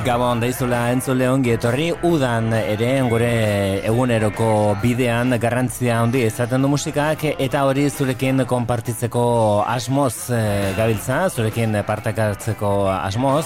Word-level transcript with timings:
Gabon 0.00 0.40
daizula 0.40 0.78
entzule 0.94 1.26
ongi 1.28 1.50
etorri 1.52 1.90
udan 2.08 2.46
ere 2.56 2.88
gure 3.10 3.32
eguneroko 3.84 4.46
bidean 4.80 5.36
garrantzia 5.42 5.98
handi 6.00 6.22
izaten 6.24 6.64
du 6.64 6.70
musikak 6.72 7.26
eta 7.30 7.66
hori 7.68 7.84
zurekin 7.90 8.46
konpartitzeko 8.48 9.24
asmoz 9.68 10.30
e, 10.32 10.40
gabiltza, 10.78 11.18
zurekin 11.28 11.76
partakatzeko 11.84 12.72
asmoz. 12.94 13.44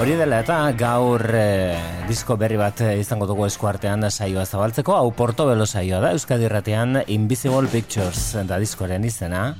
Hori 0.00 0.16
dela 0.16 0.40
eta 0.40 0.62
gaur 0.80 1.26
e, 1.36 1.76
disko 2.08 2.38
berri 2.40 2.56
bat 2.56 2.80
izango 2.96 3.28
dugu 3.28 3.44
eskuartean 3.50 4.08
saioa 4.08 4.46
zabaltzeko, 4.48 4.96
hau 4.96 5.12
portobelo 5.12 5.68
saioa 5.68 6.00
da, 6.06 6.14
Euskadi 6.16 6.48
Ratean 6.48 7.02
Invisible 7.06 7.68
Pictures 7.68 8.30
da 8.48 8.56
diskoren 8.64 9.04
izena 9.04 9.50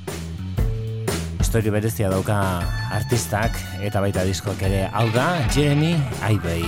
historia 1.57 1.73
berezia 1.73 2.09
dauka 2.13 2.37
artistak 2.93 3.55
eta 3.81 4.03
baita 4.05 4.21
diskoak 4.29 4.61
ere. 4.69 4.83
Hau 4.93 5.07
da 5.15 5.41
Jeremy 5.55 5.95
Aibey. 6.29 6.67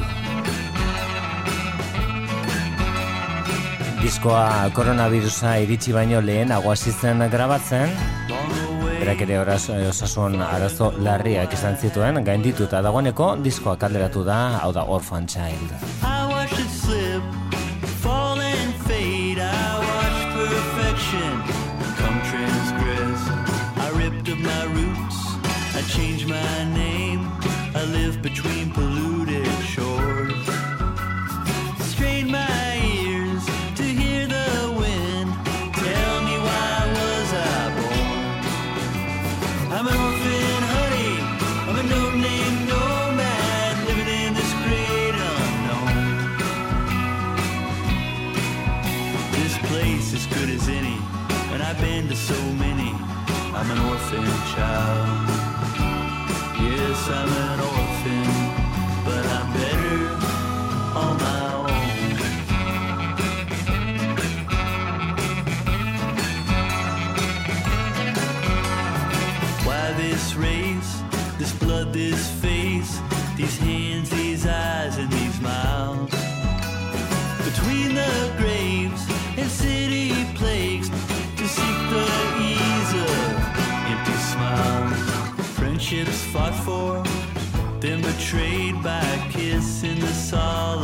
Diskoa 4.01 4.71
koronavirusa 4.73 5.59
iritsi 5.61 5.93
baino 5.93 6.23
lehen 6.25 6.57
aguasitzen 6.57 7.21
grabatzen. 7.29 7.93
Berak 8.97 9.21
ere 9.29 9.43
osasun 9.91 10.41
arazo 10.41 10.95
larriak 11.05 11.53
izan 11.53 11.77
zituen 11.77 12.25
gaindituta 12.25 12.81
dagoeneko 12.81 13.35
diskoa 13.45 13.77
kalderatu 13.77 14.25
da 14.25 14.41
hau 14.63 14.73
da 14.73 14.89
Orphan 14.89 15.29
Child 15.29 15.77
between 27.89 28.71
polluted 28.73 29.47
shores. 29.63 30.45
Strain 31.81 32.31
my 32.31 32.77
ears 32.85 33.45
to 33.77 33.83
hear 33.83 34.27
the 34.27 34.75
wind. 34.77 35.33
Tell 35.73 36.21
me 36.29 36.37
why 36.47 36.75
was 36.97 37.33
I 37.33 37.63
born? 37.77 38.21
I'm 39.73 39.87
an 39.87 39.97
orphan, 40.07 40.63
honey. 40.77 41.15
I'm 41.69 41.77
a 41.77 41.83
no-name 41.95 42.57
nomad 42.69 43.75
living 43.89 44.11
in 44.23 44.35
this 44.35 44.53
great 44.65 45.15
unknown. 45.33 45.95
This 49.33 49.55
place 49.71 50.13
is 50.13 50.27
good 50.27 50.51
as 50.51 50.69
any, 50.69 50.99
and 51.53 51.63
I've 51.63 51.81
been 51.81 52.07
to 52.09 52.17
so 52.17 52.39
many. 52.65 52.91
I'm 53.57 53.71
an 53.71 53.79
orphan 53.79 54.27
child. 54.55 55.08
I'm 57.11 57.27
an 57.27 57.61
orphan. 57.61 58.38
Betrayed 88.31 88.83
by 88.83 89.01
a 89.01 89.33
kiss 89.33 89.83
in 89.83 89.99
the 90.01 90.07
solemn 90.13 90.78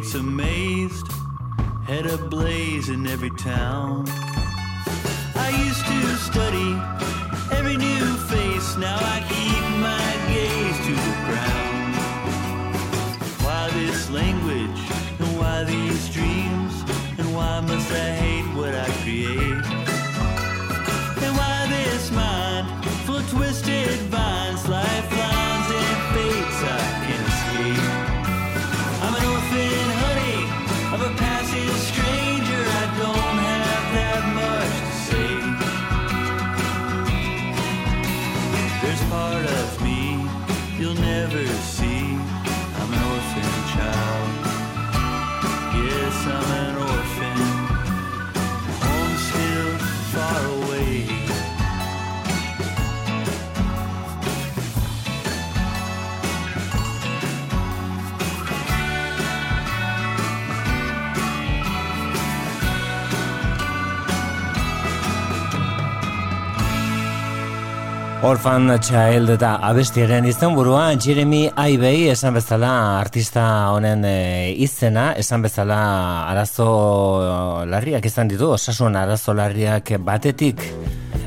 streets 0.00 0.14
amazed, 0.14 1.06
head 1.84 2.06
ablaze 2.06 2.88
in 2.88 3.06
every 3.06 3.30
town. 3.30 4.04
I 5.34 5.50
used 5.66 5.84
to 5.84 6.16
study 6.16 6.70
every 7.52 7.76
new 7.76 8.16
face, 8.28 8.76
now 8.78 9.09
Orphan 68.30 68.70
Child 68.78 69.32
eta 69.34 69.56
abestiaren 69.66 70.26
izan 70.28 70.52
burua 70.54 70.92
Jeremy 70.94 71.48
Aibey 71.58 72.04
esan 72.12 72.36
bezala 72.36 72.68
artista 73.00 73.42
honen 73.74 74.04
e, 74.06 74.52
izena, 74.54 75.08
esan 75.18 75.42
bezala 75.42 75.78
arazo 76.30 76.66
larriak 77.66 78.06
izan 78.06 78.30
ditu, 78.30 78.52
osasun 78.54 78.94
arazo 79.00 79.34
larriak 79.34 79.90
batetik 80.06 80.62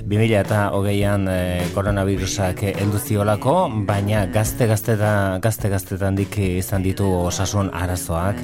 2000 0.07 0.39
eta 0.39 0.61
hogeian 0.77 1.27
e, 1.27 1.41
koronavirusak 1.75 2.63
elduziolako, 2.71 3.57
baina 3.89 4.23
gazte 4.31 4.69
gaztetan, 4.71 5.41
gazte 5.43 5.73
gaztetan 5.73 6.15
dik 6.15 6.39
izan 6.45 6.87
ditu 6.87 7.09
osasun 7.25 7.73
arazoak, 7.83 8.39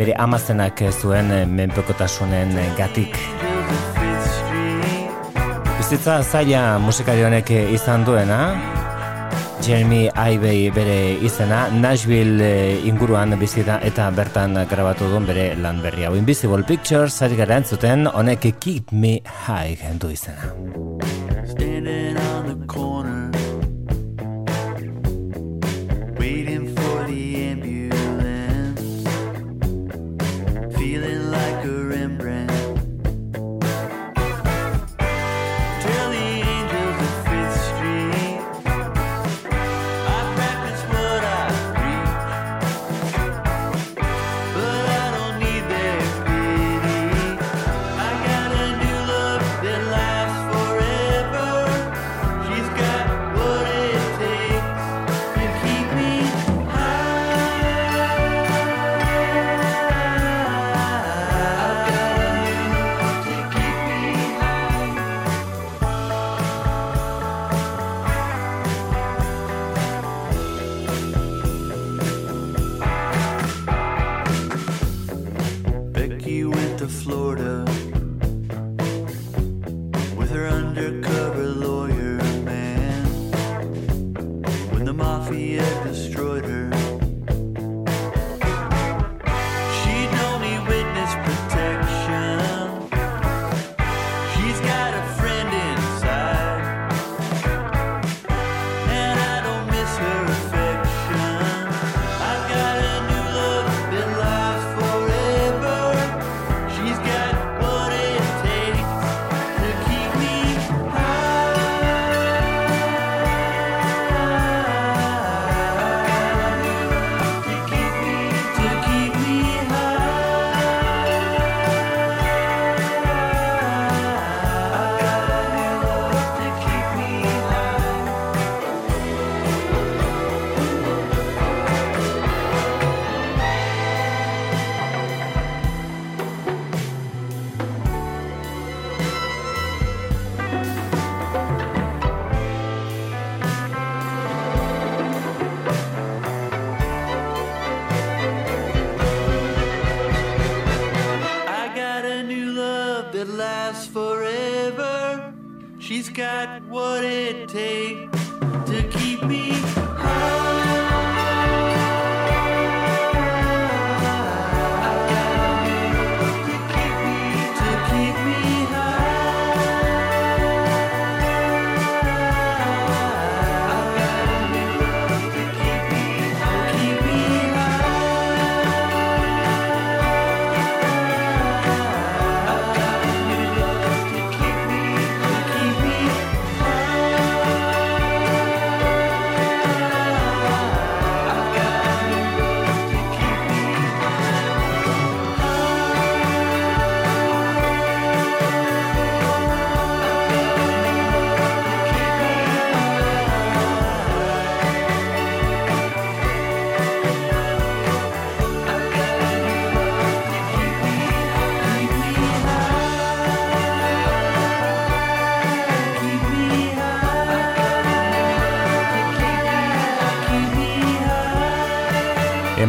bere 0.00 0.16
amazenak 0.16 0.80
zuen 0.94 1.34
menpekotasunen 1.52 2.56
gatik. 2.80 3.20
Bizitza 5.86 6.18
zaila 6.18 6.80
musikari 6.82 7.22
honek 7.22 7.50
izan 7.70 8.02
duena. 8.02 8.38
Jeremy 9.62 10.08
Ivey 10.10 10.64
bere 10.74 10.96
izena, 11.22 11.68
Nashville 11.70 12.42
eh, 12.42 12.88
inguruan 12.90 13.36
bizita 13.38 13.78
eta 13.86 14.08
bertan 14.10 14.58
grabatu 14.66 15.06
duen 15.12 15.30
bere 15.30 15.52
lan 15.62 15.78
berri 15.84 16.08
hau. 16.08 16.16
Invisible 16.18 16.66
Pictures, 16.66 17.14
zari 17.14 17.38
gara 17.38 17.60
entzuten, 17.62 18.08
honek 18.10 18.50
Keep 18.58 18.90
Me 18.90 19.20
High 19.46 19.94
du 20.02 20.10
izena. 20.10 20.50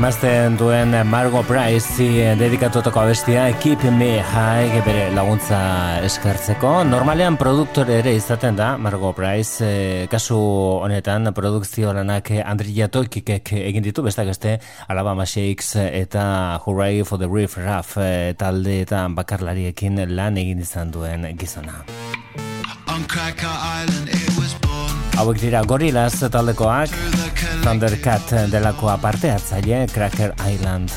Emazten 0.07 0.55
duen 0.55 0.93
Margot 1.09 1.43
Price 1.43 2.05
dedikatutako 2.39 3.01
abestia 3.01 3.49
Keep 3.59 3.81
Me 3.91 4.21
High 4.23 4.79
bere 4.85 5.09
laguntza 5.11 5.57
eskartzeko. 6.07 6.85
Normalean 6.87 7.35
produktor 7.35 7.91
ere 7.91 8.13
izaten 8.15 8.55
da 8.55 8.69
Margot 8.79 9.11
Price. 9.17 9.67
E, 9.67 10.07
kasu 10.07 10.37
honetan 10.85 11.27
produkzio 11.35 11.91
lanak 11.91 12.31
Andri 12.39 12.77
Tokikek 12.87 13.51
egin 13.51 13.83
ditu, 13.83 14.05
bestak 14.05 14.31
este 14.31 14.61
Alabama 14.87 15.25
Shakes 15.25 15.75
eta 15.75 16.55
Hooray 16.63 17.03
for 17.03 17.19
the 17.19 17.27
Reef 17.27 17.57
Raff 17.57 17.97
e, 17.97 18.33
talde 18.39 18.83
eta 18.85 19.09
bakarlariekin 19.09 20.05
lan 20.15 20.37
egin 20.37 20.63
izan 20.63 20.89
duen 20.89 21.27
gizona. 21.35 21.83
On 22.87 23.03
Cracker 23.03 23.51
Island 23.83 24.06
Hauek 25.17 25.39
dira 25.41 25.63
gorilaz 25.65 26.19
taldekoak 26.33 26.93
Thundercat 27.63 28.33
delakoa 28.53 28.97
parte 29.01 29.31
hartzaile 29.33 29.85
Cracker 29.93 30.33
Island 30.45 30.93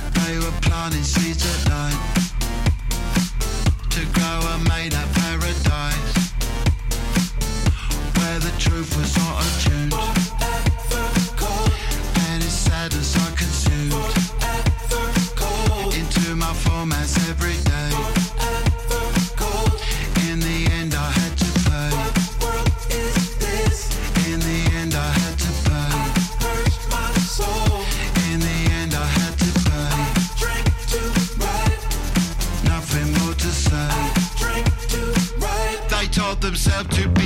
accepted 36.60 37.19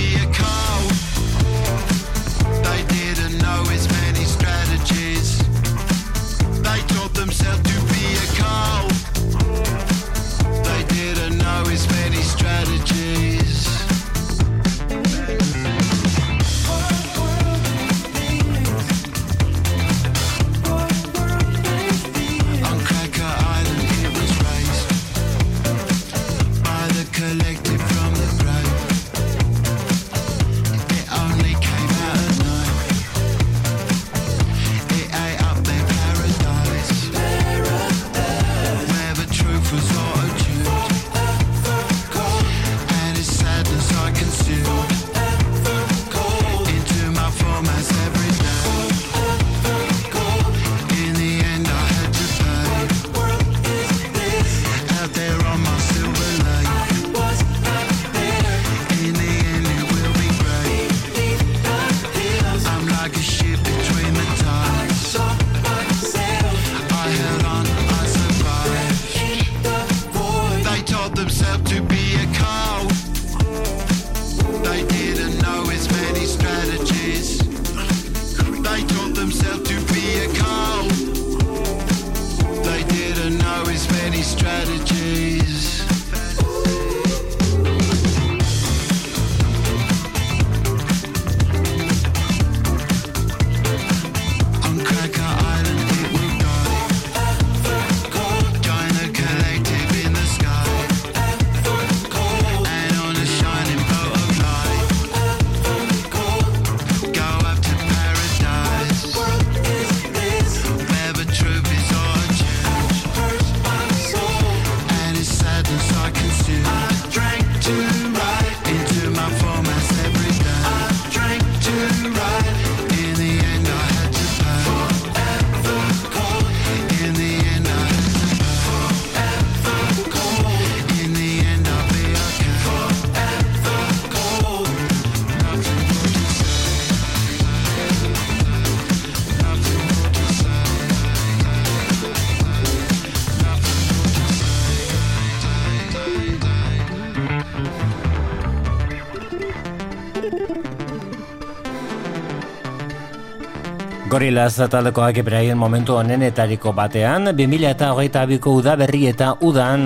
Gorillaz 154.24 154.56
taldekoak 154.72 155.18
beraien 155.20 155.58
momentu 155.60 155.98
honenetariko 156.00 156.70
batean, 156.72 157.28
2008ko 157.36 158.54
udaberri 158.56 159.02
eta 159.10 159.34
udan. 159.44 159.84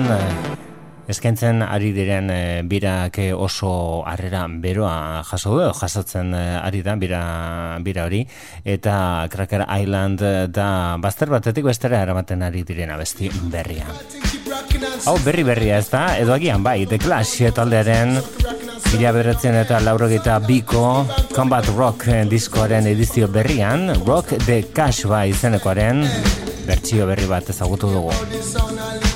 Eskaintzen 1.11 1.59
ari 1.65 1.89
diren 1.91 2.31
eh, 2.31 2.61
birak 2.63 3.19
oso 3.35 3.73
harrera 4.07 4.45
beroa 4.47 5.25
jaso 5.27 5.57
du, 5.57 5.65
jasotzen 5.81 6.31
eh, 6.39 6.55
ari 6.55 6.79
da 6.87 6.95
bira, 6.95 7.21
bira 7.83 8.07
hori, 8.07 8.21
eta 8.63 9.27
Cracker 9.27 9.65
Island 9.75 10.23
eh, 10.23 10.47
da 10.47 10.95
bazter 11.03 11.35
batetik 11.35 11.67
bestera 11.67 11.99
eramaten 12.07 12.47
ari 12.47 12.63
direna 12.63 12.95
besti 12.95 13.27
berria. 13.51 13.91
Hau 15.03 15.19
berri 15.25 15.43
berria 15.43 15.83
ez 15.83 15.89
da, 15.91 16.13
edo 16.15 16.31
agian 16.39 16.63
bai, 16.63 16.85
The 16.87 17.03
Clash 17.03 17.51
taldearen 17.51 18.21
Mila 18.89 19.11
bederatzen 19.13 19.53
eta 19.53 19.77
laurogeita 19.85 20.39
biko 20.41 20.81
Combat 21.35 21.67
Rock 21.75 22.07
eh, 22.09 22.23
diskoaren 22.29 22.89
edizio 22.89 23.27
berrian 23.29 23.91
Rock 24.07 24.33
the 24.47 24.63
Cash 24.73 25.05
ba 25.05 25.25
izenekoaren 25.29 26.01
bertsio 26.65 27.05
berri 27.09 27.29
bat 27.29 27.53
ezagutu 27.53 27.93
dugu. 27.93 29.08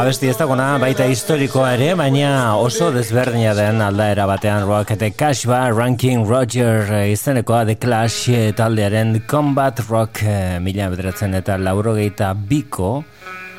abesti 0.00 0.30
ez 0.30 0.36
dagona, 0.38 0.78
baita 0.80 1.04
historikoa 1.04 1.74
ere, 1.74 1.90
baina 1.98 2.54
oso 2.56 2.86
desberdina 2.94 3.50
den 3.52 3.82
aldaera 3.84 4.24
batean 4.24 4.62
rock 4.64 4.94
eta 4.94 5.10
kasba, 5.12 5.58
ranking 5.76 6.22
Roger 6.24 6.88
eh, 6.88 7.10
izenekoa 7.12 7.66
The 7.68 7.74
Clash 7.76 8.30
eh, 8.32 8.54
taldearen 8.56 9.18
combat 9.28 9.82
rock 9.90 10.22
eh, 10.24 10.56
mila 10.64 10.88
bederatzen 10.94 11.36
eta 11.36 11.58
laurogeita 11.60 12.30
biko 12.32 13.02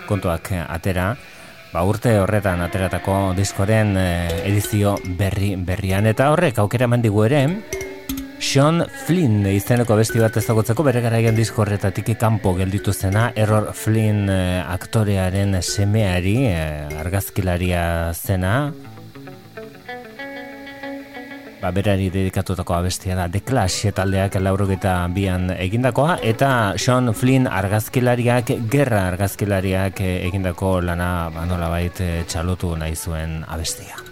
kontuak 0.10 0.50
atera. 0.64 1.12
Ba 1.72 1.86
urte 1.86 2.16
horretan 2.24 2.66
ateratako 2.66 3.36
diskoren 3.38 3.94
edizio 4.02 4.98
berri 5.20 5.54
berrian. 5.56 6.10
Eta 6.10 6.32
horrek 6.34 6.58
aukera 6.64 6.90
mandigu 6.90 7.22
ere, 7.30 7.46
Sean 8.42 8.82
Flynn 9.06 9.46
izeneko 9.46 9.94
besti 10.00 10.18
bat 10.20 10.36
ezagutzeko 10.42 10.82
bere 10.84 11.04
garaian 11.04 11.36
disko 11.38 11.62
horretatik 11.62 12.10
kanpo 12.20 12.56
gelditu 12.58 12.92
zena. 12.92 13.28
Error 13.38 13.70
Flynn 13.78 14.32
eh, 14.34 14.64
aktorearen 14.66 15.60
semeari 15.62 16.34
eh, 16.50 16.90
argazkilaria 17.04 17.84
zena. 18.18 18.74
Ba, 21.62 21.70
berari 21.70 22.10
dedikatutako 22.10 22.80
abestia 22.80 23.16
da. 23.16 23.30
The 23.30 23.44
Clash 23.46 23.94
taldeak 23.94 24.40
laurogeta 24.42 24.96
bian 25.14 25.52
egindakoa. 25.54 26.18
Eta 26.26 26.74
Sean 26.82 27.14
Flynn 27.14 27.46
argazkilariak 27.46 28.56
gerra 28.74 29.06
argazkilariak 29.14 30.02
eh, 30.02 30.16
egindako 30.32 30.80
lana 30.82 31.30
ba, 31.30 31.46
nolabait 31.46 32.02
txalotu 32.26 32.74
nahi 32.74 32.98
zuen 32.98 33.44
abestia 33.46 34.11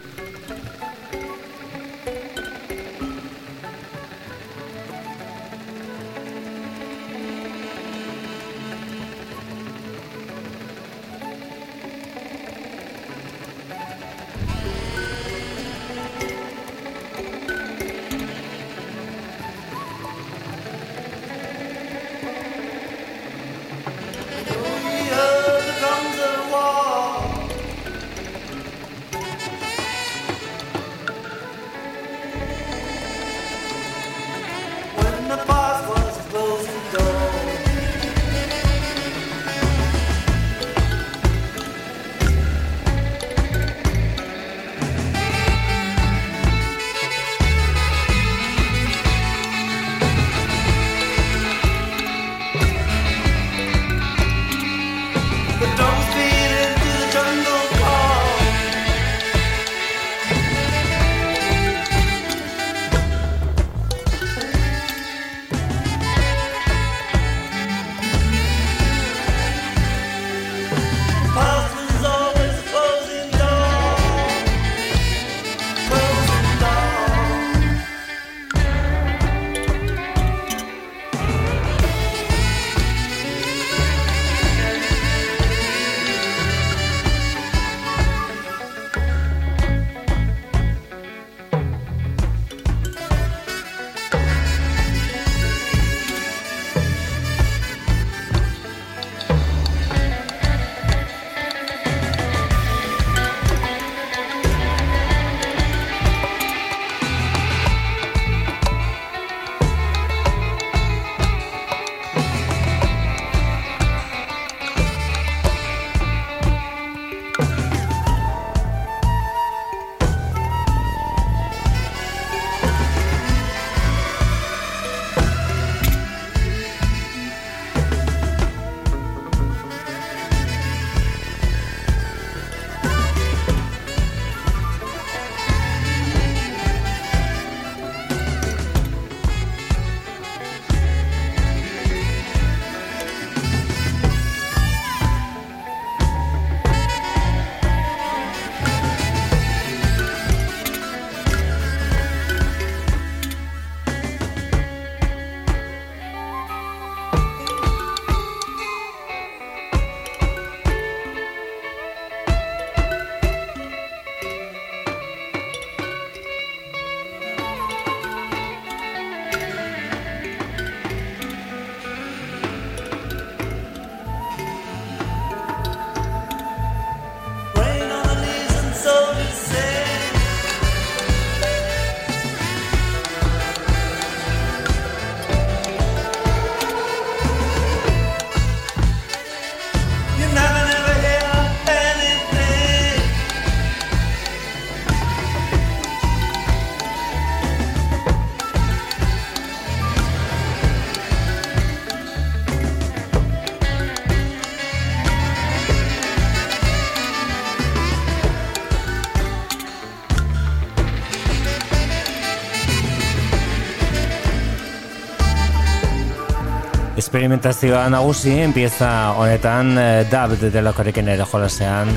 Experimentazioa 217.10 217.88
nagusi, 217.90 218.36
pieza 218.54 218.88
honetan 219.18 219.72
eh, 219.82 220.04
dab 220.12 220.36
delakorekin 220.54 221.08
ere 221.10 221.26
jolasean 221.26 221.90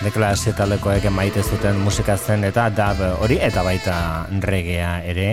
deklarazio 0.00 0.54
taldekoek 0.56 1.04
maite 1.12 1.42
zuten 1.44 1.76
musika 1.84 2.16
zen 2.16 2.46
eta 2.48 2.70
dab 2.72 3.02
hori 3.20 3.36
eta 3.36 3.60
baita 3.66 3.96
regea 4.40 4.94
ere 5.04 5.26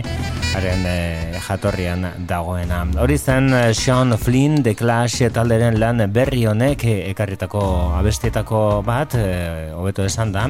haren 0.51 0.83
eh, 0.91 1.39
jatorrian 1.47 2.03
dagoena. 2.27 2.81
Hori 2.99 3.15
zen 3.17 3.47
eh, 3.53 3.71
Sean 3.71 4.11
Flynn 4.19 4.59
deklarazio 4.59 5.31
talderen 5.31 5.79
lan 5.79 6.03
berri 6.11 6.43
honek 6.43 6.83
ekarritako 6.91 7.63
abestietako 8.01 8.83
bat, 8.83 9.15
hobeto 9.71 10.03
esan 10.03 10.35
da, 10.35 10.49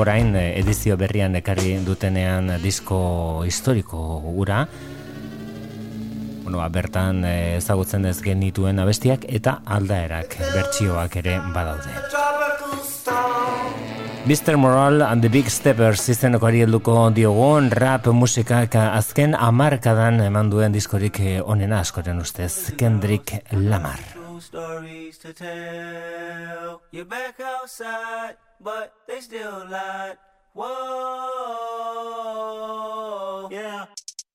orain 0.00 0.32
edizio 0.40 0.96
berrian 0.96 1.36
ekarri 1.44 1.76
dutenean 1.84 2.54
disko 2.64 3.44
historiko 3.44 4.00
ura, 4.32 4.64
bueno, 6.44 6.58
ba, 6.58 6.68
bertan 6.68 7.24
eh, 7.24 7.56
ezagutzen 7.56 8.04
ez 8.06 8.20
genituen 8.22 8.78
abestiak 8.78 9.24
eta 9.26 9.62
aldaerak 9.64 10.36
bertsioak 10.52 11.16
ere 11.24 11.40
badaude. 11.54 11.90
Mr. 14.24 14.56
Moral 14.56 15.02
and 15.02 15.20
the 15.20 15.28
Big 15.28 15.50
Steppers 15.52 16.08
izeneko 16.08 16.46
ari 16.48 16.62
helduko 16.64 17.10
diogun 17.12 17.70
rap 17.72 18.06
musikak 18.08 18.74
azken 18.80 19.34
amarkadan 19.36 20.20
eman 20.24 20.48
duen 20.52 20.72
diskorik 20.72 21.20
eh, 21.20 21.42
onena 21.44 21.80
askoren 21.80 22.20
ustez 22.20 22.72
Kendrick 22.76 23.44
Lamar. 23.52 24.00
Stories 24.44 25.18
to 25.18 25.32
tell 25.32 26.80
You're 26.92 27.06
back 27.06 27.40
outside 27.40 28.36
But 28.60 28.92
they 29.06 29.20
still 29.20 29.64
lie 29.70 30.16
Whoa 30.52 30.68
Yeah 33.50 33.86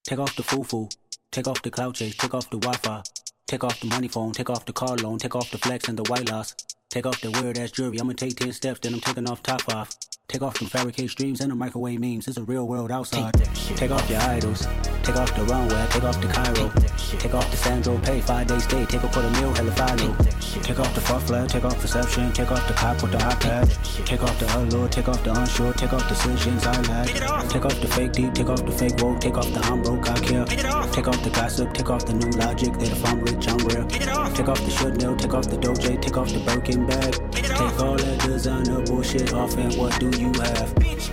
Take 0.04 0.20
off 0.20 0.36
the 0.36 0.44
foo-foo 0.44 0.90
Take 1.32 1.48
off 1.48 1.62
the 1.62 1.70
cloud 1.70 1.94
chase, 1.94 2.16
take 2.16 2.34
off 2.34 2.50
the 2.50 2.58
Wi-Fi. 2.58 3.04
Take 3.46 3.64
off 3.64 3.80
the 3.80 3.88
money 3.88 4.08
phone, 4.08 4.32
take 4.32 4.50
off 4.50 4.66
the 4.66 4.74
car 4.74 4.96
loan, 4.98 5.20
take 5.20 5.36
off 5.36 5.52
the 5.52 5.60
flex 5.60 5.88
and 5.88 5.98
the 5.98 6.04
white 6.10 6.28
loss. 6.28 6.56
Take 6.90 7.06
off 7.06 7.22
the 7.22 7.30
weird 7.30 7.60
ass 7.60 7.70
jewelry, 7.70 8.00
I'ma 8.00 8.14
take 8.14 8.36
10 8.36 8.52
steps, 8.52 8.80
then 8.80 8.96
I'm 8.96 9.00
taking 9.00 9.30
off 9.30 9.44
top 9.44 9.62
off. 9.70 9.96
Take 10.30 10.44
off 10.44 10.60
them 10.60 10.68
fabricated 10.68 11.10
streams 11.10 11.42
and 11.42 11.50
the 11.50 11.56
microwave 11.56 12.00
memes. 12.00 12.28
It's 12.28 12.38
a 12.38 12.44
real 12.44 12.68
world 12.68 12.92
outside. 12.92 13.34
Take 13.76 13.90
off 13.90 14.08
your 14.12 14.22
idols. 14.22 14.68
Take 15.02 15.16
off 15.16 15.36
the 15.36 15.44
runway. 15.46 15.88
Take 15.90 16.04
off 16.04 16.22
the 16.22 16.28
Cairo. 16.28 16.70
Take 17.18 17.34
off 17.34 17.50
the 17.50 17.58
Sandro 17.58 17.98
Pay. 17.98 18.22
Five 18.22 18.46
days 18.46 18.64
stay. 18.66 18.86
Take 18.86 19.02
a 19.02 19.08
quarter 19.08 19.32
meal. 19.32 19.52
Hella 19.56 19.72
follow. 19.72 20.16
Take 20.62 20.80
off 20.80 20.94
the 20.94 21.02
fuck 21.02 21.24
flag. 21.24 21.50
Take 21.50 21.66
off 21.66 21.80
perception. 21.82 22.32
Take 22.32 22.52
off 22.52 22.68
the 22.68 22.76
cop 22.76 23.02
with 23.02 23.12
the 23.12 23.18
iPad. 23.18 24.06
Take 24.06 24.22
off 24.22 24.38
the 24.38 24.46
allure. 24.56 24.88
Take 24.88 25.08
off 25.08 25.24
the 25.24 25.34
unsure. 25.34 25.74
Take 25.74 25.94
off 25.94 26.08
decisions 26.08 26.64
I 26.64 26.80
lack. 26.82 27.08
Take 27.50 27.66
off 27.66 27.82
the 27.82 27.88
fake 27.88 28.12
deep. 28.12 28.36
Take 28.36 28.50
off 28.50 28.64
the 28.64 28.72
fake 28.72 29.02
woke. 29.02 29.20
Take 29.20 29.36
off 29.36 29.52
the 29.52 29.62
I'm 29.62 29.82
broke. 29.82 30.08
I 30.12 30.20
care. 30.20 30.46
Take 30.46 31.08
off 31.08 31.19
the 31.24 31.30
gossip. 31.30 31.74
Take 31.74 31.90
off 31.90 32.06
the 32.06 32.14
new 32.14 32.30
logic. 32.38 32.74
That 32.74 32.92
if 32.92 33.06
I'm 33.06 33.20
rich, 33.22 33.48
I'm 33.48 33.58
real. 33.60 33.86
Take 33.88 34.48
off 34.48 34.64
the 34.64 34.70
should 34.70 35.02
know. 35.02 35.16
Take 35.16 35.34
off 35.34 35.50
the 35.50 35.58
doje. 35.58 36.02
Take 36.02 36.18
off 36.18 36.32
the 36.32 36.40
Birkin 36.40 36.86
bag. 36.86 37.14
Take 37.32 37.80
all 37.80 37.98
that 37.98 38.20
designer 38.22 38.82
bullshit 38.82 39.34
off 39.34 39.58
and 39.58 39.74
what 39.76 40.00
do 40.00 40.10
you 40.18 40.28
have? 40.40 40.74
Bitch, 40.76 41.12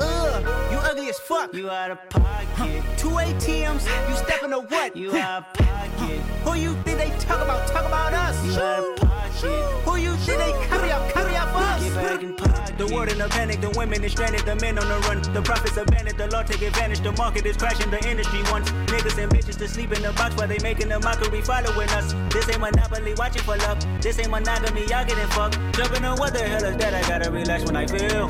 ugh, 0.00 0.72
you 0.72 0.78
ugly 0.78 1.08
as 1.08 1.18
fuck. 1.18 1.54
You 1.54 1.70
out 1.70 1.90
of 1.90 2.08
pocket. 2.10 2.82
Two 2.96 3.10
ATMs, 3.10 3.86
you 4.08 4.16
stepping 4.16 4.50
to 4.50 4.60
what? 4.60 4.96
You 4.96 5.16
out 5.16 5.44
of 5.46 5.66
pocket. 5.66 6.20
Who 6.44 6.54
you 6.54 6.74
think 6.84 6.98
they 6.98 7.10
talk 7.20 7.42
about? 7.42 7.66
Talk 7.68 7.86
about 7.86 8.12
us. 8.12 8.95
You 9.42 9.50
out 9.50 9.72
of 9.72 9.84
pocket. 9.84 9.88
Who 9.88 9.96
you 9.96 10.16
think 10.16 10.38
they 10.38 10.66
carry 10.66 10.90
up? 10.92 11.12
Carry 11.12 11.36
up 11.36 11.54
us. 11.54 11.82
Get 11.82 11.94
back 11.94 12.22
in 12.22 12.34
pocket. 12.34 12.78
The 12.78 12.86
world 12.94 13.08
in 13.08 13.20
a 13.20 13.28
panic, 13.28 13.60
the 13.60 13.70
women 13.70 14.04
is 14.04 14.12
stranded, 14.12 14.42
the 14.44 14.54
men 14.56 14.78
on 14.78 14.86
the 14.88 14.98
run. 15.08 15.22
The 15.32 15.40
profits 15.40 15.76
abandoned, 15.76 16.18
the 16.18 16.26
law 16.28 16.42
take 16.42 16.60
advantage. 16.60 17.00
The 17.00 17.12
market 17.12 17.46
is 17.46 17.56
crashing, 17.56 17.90
the 17.90 18.06
industry 18.08 18.42
wants 18.52 18.70
niggas 18.92 19.16
and 19.22 19.32
bitches 19.32 19.56
to 19.58 19.68
sleep 19.68 19.92
in 19.92 20.02
the 20.02 20.12
box 20.12 20.36
while 20.36 20.48
they 20.48 20.58
making 20.62 20.92
a 20.92 21.00
mockery 21.00 21.40
following 21.40 21.88
us. 21.90 22.14
This 22.32 22.48
ain't 22.50 22.60
monopoly, 22.60 23.14
watching 23.16 23.42
for 23.42 23.56
love. 23.56 23.78
This 24.02 24.18
ain't 24.18 24.30
monogamy, 24.30 24.82
y'all 24.86 25.06
getting 25.06 25.26
fucked. 25.28 25.58
Jumping 25.74 26.04
on 26.04 26.18
what 26.18 26.34
the 26.34 26.40
hell 26.40 26.64
is 26.64 26.76
that? 26.76 26.94
I 26.94 27.00
gotta 27.08 27.30
relax 27.30 27.64
when 27.64 27.76
I 27.76 27.86
feel. 27.86 28.28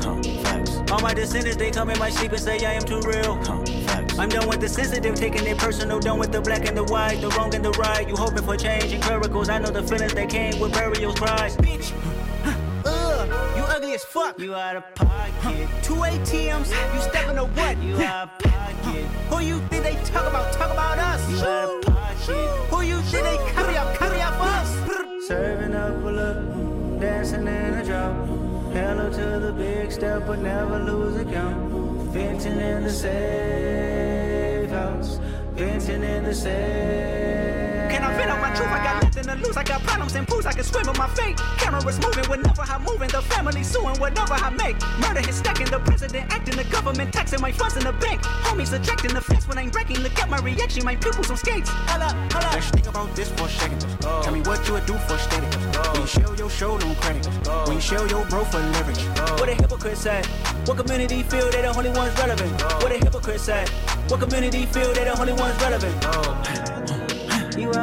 All 0.91 1.01
my 1.01 1.13
descendants, 1.13 1.57
they 1.57 1.71
come 1.71 1.89
in 1.89 1.99
my 1.99 2.09
sleep 2.09 2.31
and 2.31 2.39
say 2.39 2.65
I 2.65 2.73
am 2.73 2.83
too 2.83 3.01
real. 3.01 3.35
I'm 4.19 4.29
done 4.29 4.47
with 4.47 4.61
the 4.61 4.67
sensitive, 4.67 5.13
taking 5.13 5.45
it 5.45 5.59
personal. 5.59 5.99
Done 5.99 6.17
with 6.17 6.31
the 6.31 6.41
black 6.41 6.67
and 6.67 6.75
the 6.75 6.83
white, 6.85 7.21
the 7.21 7.29
wrong 7.29 7.53
and 7.53 7.63
the 7.63 7.69
right. 7.71 8.07
You 8.07 8.15
hoping 8.15 8.43
for 8.43 8.57
change 8.57 8.91
and 8.91 9.05
miracles. 9.05 9.47
I 9.47 9.59
know 9.59 9.69
the 9.69 9.83
feelings 9.83 10.15
that 10.15 10.27
came 10.27 10.59
with 10.59 10.73
burial 10.73 11.13
cries. 11.13 11.55
Bitch, 11.57 11.93
ugh, 12.83 13.55
you 13.55 13.63
ugly 13.63 13.93
as 13.93 14.03
fuck. 14.03 14.39
You 14.39 14.55
out 14.55 14.75
of 14.75 14.95
pocket. 14.95 15.67
Two 15.83 15.93
ATMs, 15.93 16.71
you 16.95 17.01
stepping 17.01 17.35
to 17.35 17.45
what? 17.45 17.77
You 17.77 17.95
out 17.97 18.29
of 18.29 18.39
pocket. 18.39 19.05
Who 19.29 19.39
you 19.39 19.59
think 19.69 19.83
they 19.83 19.95
talk 20.05 20.27
about? 20.27 20.51
Talk 20.51 20.71
about 20.71 20.97
us. 20.97 21.29
You 21.29 21.37
out 21.37 21.69
of 21.69 21.93
pocket. 21.93 22.17
Who 22.71 22.81
you 22.81 22.99
think 23.01 23.23
they 23.23 23.51
carry 23.51 23.77
up? 23.77 23.95
Carry 23.97 24.21
up 24.21 24.41
us. 24.41 25.27
Serving 25.27 25.75
up 25.75 26.03
a 26.03 26.09
look, 26.09 26.99
dancing 26.99 27.41
in 27.41 27.73
a 27.75 27.85
drop. 27.85 28.15
Hello 28.73 29.11
to 29.11 29.39
the 29.39 29.53
big 29.53 29.91
step, 29.91 30.25
but 30.25 30.39
never 30.39 30.79
lose 30.79 31.17
account. 31.17 31.86
Venting 32.17 32.59
in 32.59 32.83
the 32.83 32.89
safe 32.89 34.71
house, 34.71 35.19
venting 35.53 36.01
in 36.01 36.23
the 36.23 36.33
safe. 36.33 37.76
Can 37.97 38.05
I 38.05 38.13
vent 38.15 38.29
out 38.29 38.39
my 38.39 38.53
truth? 38.53 38.69
I 38.69 38.83
got 38.83 39.01
nothing 39.01 39.23
to 39.23 39.35
lose. 39.41 39.57
I 39.57 39.63
got 39.63 39.81
problems 39.81 40.13
and 40.13 40.27
pools. 40.27 40.45
I 40.45 40.53
can 40.53 40.63
swim 40.63 40.85
with 40.85 40.99
my 40.99 41.07
fate. 41.17 41.35
Cameras 41.57 41.99
moving 41.99 42.29
whenever 42.29 42.61
I'm 42.61 42.83
moving. 42.83 43.09
The 43.09 43.23
family 43.23 43.63
suing 43.63 43.97
whatever 43.97 44.35
I 44.35 44.51
make. 44.51 44.77
Murder 45.01 45.27
is 45.27 45.37
stacking. 45.37 45.65
The 45.65 45.79
president 45.79 46.31
acting. 46.31 46.57
The 46.57 46.65
government 46.65 47.11
taxing 47.11 47.41
my 47.41 47.51
funds 47.51 47.75
in 47.75 47.85
the 47.85 47.93
bank. 47.93 48.21
Homies 48.21 48.71
ejecting 48.71 49.15
the 49.15 49.21
fence 49.21 49.47
when 49.47 49.57
I'm 49.57 49.71
wrecking. 49.71 49.97
Look 50.01 50.13
at 50.19 50.29
my 50.29 50.37
reaction. 50.41 50.85
My 50.85 50.95
pupils 50.95 51.31
on 51.31 51.37
skates. 51.37 51.71
Hold 51.89 52.03
up. 52.03 52.53
Let's 52.53 52.69
think 52.69 52.85
about 52.85 53.15
this 53.15 53.31
for 53.31 53.47
a 53.47 53.49
second. 53.49 53.81
Tell 54.21 54.31
me 54.31 54.41
what 54.41 54.61
you 54.67 54.73
would 54.73 54.85
do 54.85 54.93
for 54.93 55.17
steady. 55.17 55.47
When 55.89 56.01
you 56.01 56.07
show 56.07 56.33
your 56.35 56.51
show, 56.51 56.77
no 56.77 56.93
credit. 57.01 57.25
When 57.65 57.77
you 57.77 57.81
show 57.81 58.05
your 58.05 58.25
bro 58.25 58.43
for 58.45 58.59
leverage. 58.59 59.01
What 59.41 59.49
a 59.49 59.55
hypocrite 59.55 59.97
said. 59.97 60.23
What 60.67 60.77
community 60.77 61.23
feel 61.23 61.49
they 61.49 61.63
the 61.63 61.75
only 61.75 61.89
ones 61.89 62.15
relevant? 62.19 62.61
What 62.61 62.91
a 62.91 62.99
hypocrite 62.99 63.41
said. 63.41 63.69
What 64.07 64.19
community 64.19 64.67
feel 64.67 64.93
they 64.93 65.05
the 65.05 65.19
only 65.19 65.33
ones 65.33 65.59
relevant? 65.63 66.86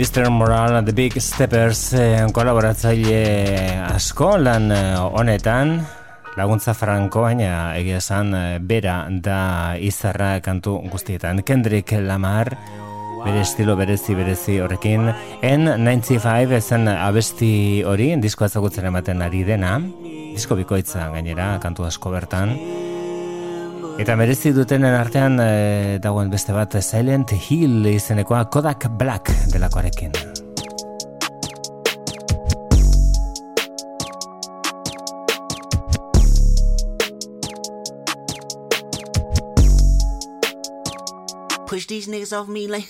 Mr. 0.00 0.30
Moral 0.30 0.76
and 0.76 0.86
the 0.86 0.94
Big 0.94 1.12
Steppers 1.20 1.92
eh, 1.92 2.24
kolaboratzaile 2.32 3.20
asko 3.84 4.30
lan 4.40 4.72
eh, 4.72 4.96
honetan. 4.96 5.74
Laguntza 6.40 6.72
franko 6.72 7.26
baina 7.26 7.76
egia 7.76 7.98
esan 8.00 8.32
eh, 8.32 8.56
bera 8.64 8.94
da 9.12 9.76
izarra 9.76 10.38
kantu 10.40 10.78
guztietan. 10.88 11.42
Kendrick 11.44 11.92
Lamar 12.00 12.48
bere 13.26 13.44
estilo 13.44 13.76
berezi 13.76 14.16
berezi 14.16 14.56
horrekin. 14.64 15.04
N95 15.44 16.56
ezen 16.62 16.88
abesti 16.88 17.54
hori 17.84 18.14
disko 18.24 18.48
ezagutzen 18.48 18.88
ematen 18.88 19.20
ari 19.20 19.44
dena. 19.44 19.76
Disko 20.00 20.56
bikoitza 20.56 21.10
gainera 21.12 21.58
kantu 21.60 21.84
asko 21.84 22.16
bertan 22.16 22.56
Eta 24.00 24.14
merezi 24.16 24.54
dutenen 24.56 24.94
artean 24.96 25.34
e, 25.44 25.98
dagoen 26.00 26.30
beste 26.32 26.54
bat 26.56 26.72
eh, 26.72 26.80
Silent 26.80 27.34
Hill 27.36 27.84
izenekoa 27.84 28.46
Kodak 28.48 28.86
Black 28.96 29.28
delakoarekin. 29.52 30.14
Push 41.68 41.86
these 41.86 42.08
niggas 42.08 42.32
off 42.32 42.48
me 42.48 42.66
like. 42.68 42.88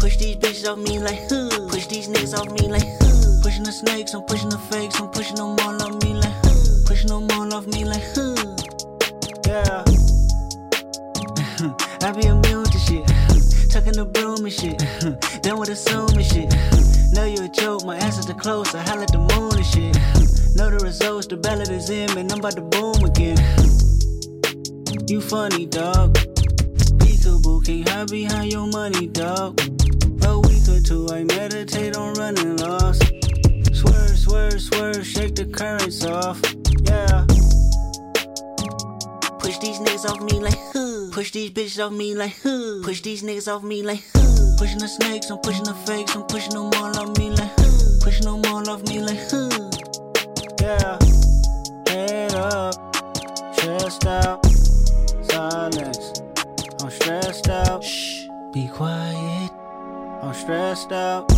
Push 0.00 0.18
these 0.18 0.36
bitches 0.42 0.66
off 0.66 0.78
me 0.78 0.98
like. 0.98 1.22
Push 1.70 1.86
these 1.86 2.10
niggas 2.10 2.34
off 2.34 2.50
me 2.58 2.66
like. 2.66 2.90
Pushing 3.44 3.62
the 3.62 3.70
snakes, 3.70 4.12
I'm 4.12 4.26
pushing 4.26 4.50
the 4.50 4.58
fakes, 4.72 4.98
I'm 4.98 5.08
pushing 5.10 5.36
them 5.36 5.54
all 5.62 5.82
off 5.86 6.02
me 6.02 6.14
like. 6.18 6.34
Pushing 6.84 7.14
them 7.14 7.30
all 7.38 7.54
off 7.54 7.66
me 7.68 7.84
like. 7.84 8.02
Yeah. 9.46 9.97
I 12.02 12.12
be 12.12 12.26
immune 12.26 12.64
to 12.64 12.78
shit. 12.78 13.06
Tucking 13.70 13.94
the 13.94 14.04
broom 14.04 14.44
and 14.44 14.52
shit. 14.52 14.78
Done 15.42 15.58
with 15.58 15.70
assuming 15.70 16.24
shit. 16.24 16.54
Know 17.12 17.24
you 17.24 17.42
a 17.42 17.48
joke, 17.48 17.84
my 17.86 17.96
answers 17.96 18.26
the 18.26 18.34
close. 18.34 18.74
I 18.74 18.82
holler 18.82 19.02
at 19.02 19.12
the 19.12 19.18
moon 19.18 19.56
and 19.56 19.66
shit. 19.66 19.96
Know 20.54 20.70
the 20.70 20.78
results, 20.84 21.26
the 21.26 21.36
ballot 21.36 21.70
is 21.70 21.88
in, 21.88 22.14
man. 22.14 22.30
I'm 22.30 22.38
about 22.38 22.54
to 22.56 22.62
boom 22.62 23.02
again. 23.02 23.38
You 25.08 25.20
funny, 25.22 25.66
dog. 25.66 26.14
Peekaboo, 27.00 27.64
can't 27.64 27.88
hide 27.88 28.10
behind 28.10 28.52
your 28.52 28.66
money, 28.66 29.06
dog. 29.06 29.58
A 30.22 30.38
week 30.38 30.68
or 30.68 30.80
two, 30.80 31.08
I 31.10 31.24
meditate 31.24 31.96
on 31.96 32.12
running 32.14 32.56
lost. 32.58 33.02
Swerve, 33.72 34.18
swerve, 34.18 34.60
swerve, 34.60 35.06
shake 35.06 35.34
the 35.34 35.46
currents 35.46 36.04
off. 36.04 36.40
Yeah. 36.84 37.24
Push 39.38 39.58
these 39.58 39.78
niggas 39.80 40.04
off 40.04 40.20
me 40.20 40.40
like 40.40 40.58
huh. 40.72 40.87
Push 41.18 41.32
these 41.32 41.50
bitches 41.50 41.84
off 41.84 41.90
me 41.90 42.14
like 42.14 42.36
huh. 42.44 42.80
Push 42.84 43.00
these 43.00 43.24
niggas 43.24 43.52
off 43.52 43.64
me 43.64 43.82
like 43.82 44.04
huh. 44.14 44.54
Pushing 44.56 44.78
the 44.78 44.86
snakes, 44.86 45.28
I'm 45.30 45.38
pushing 45.38 45.64
the 45.64 45.74
fakes, 45.74 46.14
I'm 46.14 46.22
pushing 46.22 46.52
them 46.52 46.70
all 46.76 46.96
off 46.96 47.18
me 47.18 47.30
like 47.30 47.50
huh. 47.58 47.98
Pushing 48.02 48.26
them 48.26 48.44
all 48.46 48.70
off 48.70 48.86
me 48.86 49.02
like 49.02 49.18
huh. 49.28 49.50
Yeah. 50.60 50.96
Head 51.88 52.34
up, 52.34 52.94
chest 53.56 54.06
out, 54.06 54.46
silence. 55.28 56.22
I'm 56.80 56.88
stressed 56.88 57.48
out. 57.48 57.82
Shh, 57.82 58.28
be 58.54 58.68
quiet. 58.68 59.50
I'm 60.22 60.34
stressed 60.34 60.92
out, 60.92 61.32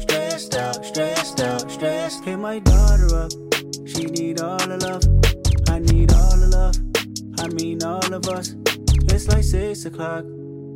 stressed 0.00 0.54
out, 0.54 0.86
stressed 0.86 1.40
out, 1.42 1.70
stressed. 1.70 2.24
Hit 2.24 2.38
my 2.38 2.60
daughter 2.60 3.14
up. 3.14 3.30
She 3.84 4.06
need 4.06 4.40
all 4.40 4.56
the 4.56 4.78
love. 4.80 5.04
I 5.68 5.80
need 5.80 6.14
all 6.14 6.36
the 6.38 6.48
love. 6.48 6.76
I 7.40 7.48
mean 7.48 7.84
all 7.84 8.14
of 8.14 8.26
us. 8.28 8.54
It's 9.12 9.28
like 9.28 9.44
six 9.44 9.84
o'clock. 9.84 10.24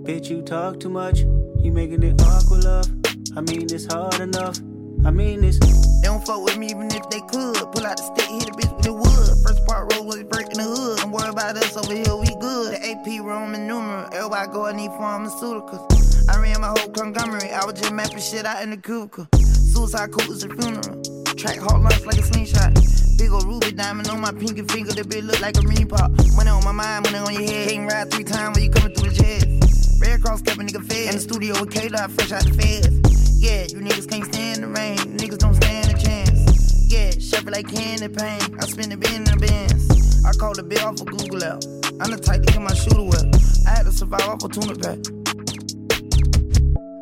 Bitch, 0.05 0.29
you 0.29 0.43
talk 0.43 0.79
too 0.79 0.91
much. 0.91 1.21
You 1.21 1.73
making 1.73 2.03
it 2.03 2.21
awkward, 2.21 2.65
love. 2.65 2.87
I 3.35 3.41
mean 3.41 3.63
it's 3.63 3.87
hard 3.91 4.21
enough. 4.21 4.59
I 5.07 5.11
mean 5.11 5.41
this. 5.41 5.59
They 5.59 6.09
don't 6.09 6.25
fuck 6.25 6.45
with 6.45 6.59
me 6.59 6.67
even 6.67 6.89
if 6.93 7.09
they 7.09 7.21
could. 7.21 7.57
Pull 7.57 7.87
out 7.87 7.97
the 7.97 8.03
stick, 8.03 8.29
hit 8.29 8.51
a 8.51 8.53
bitch 8.53 8.77
with 8.77 8.85
the 8.85 8.93
wood. 8.93 9.29
First 9.43 9.65
part 9.67 9.91
roll 9.95 10.05
was 10.05 10.23
break 10.25 10.49
in 10.49 10.59
the 10.59 10.65
hood. 10.65 10.99
Don't 10.99 11.13
worry 11.13 11.31
about 11.31 11.57
us 11.57 11.79
over 11.79 11.95
here, 11.95 12.15
we 12.15 12.27
good. 12.39 12.75
The 12.75 12.91
AP 12.91 13.25
Roman 13.25 13.67
numeral. 13.67 14.07
Everybody 14.13 14.53
go, 14.53 14.67
I 14.67 14.73
need 14.73 14.91
pharmaceuticals. 14.91 16.29
I 16.29 16.39
ran 16.39 16.61
my 16.61 16.75
whole 16.77 16.93
conglomerate. 16.93 17.51
I 17.51 17.65
was 17.65 17.81
just 17.81 17.93
mapping 17.95 18.21
shit 18.21 18.45
out 18.45 18.63
in 18.63 18.69
the 18.69 18.77
cubicle. 18.77 19.29
Suicide 19.41 20.13
cool 20.13 20.31
is 20.31 20.45
a 20.45 20.49
funeral. 20.51 21.03
Track 21.41 21.57
hard 21.57 21.83
lunch 21.83 22.05
like 22.05 22.19
a 22.19 22.23
slingshot. 22.23 23.06
Big 23.17 23.31
ol' 23.33 23.41
ruby 23.41 23.73
diamond 23.73 24.09
on 24.09 24.21
my 24.21 24.33
pinky 24.33 24.63
finger. 24.63 24.93
That 24.93 25.09
bitch 25.09 25.25
look 25.25 25.41
like 25.41 25.57
a 25.57 25.63
mini 25.63 25.85
pop. 25.85 26.11
Money 26.37 26.51
on 26.51 26.65
my 26.65 26.73
mind, 26.73 27.05
money 27.11 27.19
on 27.19 27.33
your 27.33 27.51
head. 27.51 27.71
Can't 27.71 27.91
ride 27.91 28.11
three 28.11 28.25
times 28.25 28.57
when 28.57 28.65
you 28.65 28.71
coming 28.71 28.95
through 28.95 29.11
the 29.11 29.17
chest. 29.17 30.01
Red 30.01 30.23
Cross 30.23 30.43
kept 30.43 30.59
a 30.59 30.63
nigga 30.63 30.85
fed. 30.85 31.09
In 31.09 31.15
the 31.17 31.21
studio 31.21 31.59
with 31.61 31.71
K-Dot, 31.71 32.11
fresh 32.13 32.33
out 32.33 32.45
the 32.45 32.53
feds. 32.53 33.41
Yeah, 33.41 33.63
you 33.65 33.81
niggas 33.81 34.09
can't 34.09 34.25
stand 34.33 34.63
the 34.63 34.69
rain. 34.69 34.99
Niggas 35.17 35.39
don't 35.39 35.55
stand 35.55 35.89
a 35.89 35.99
chance. 35.99 36.93
Yeah, 36.93 37.11
shuffle 37.19 37.53
like 37.53 37.69
candy 37.73 38.09
pain. 38.09 38.41
I 38.61 38.67
spend 38.67 38.93
the 38.93 38.97
bin 38.97 39.15
in 39.15 39.25
the 39.25 39.37
bins. 39.37 40.25
I 40.25 40.33
call 40.33 40.55
the 40.55 40.63
bill 40.63 40.85
off 40.85 41.01
of 41.01 41.07
Google 41.07 41.45
out. 41.45 41.65
I'm 42.01 42.11
the 42.11 42.21
type 42.21 42.43
to 42.43 42.53
get 42.53 42.61
my 42.61 42.75
shooter 42.75 43.03
well. 43.03 43.25
I 43.67 43.71
had 43.71 43.85
to 43.85 43.93
survive 43.93 44.29
off 44.29 44.45
a 44.45 44.49
tuna 44.49 44.75
pack. 44.77 45.26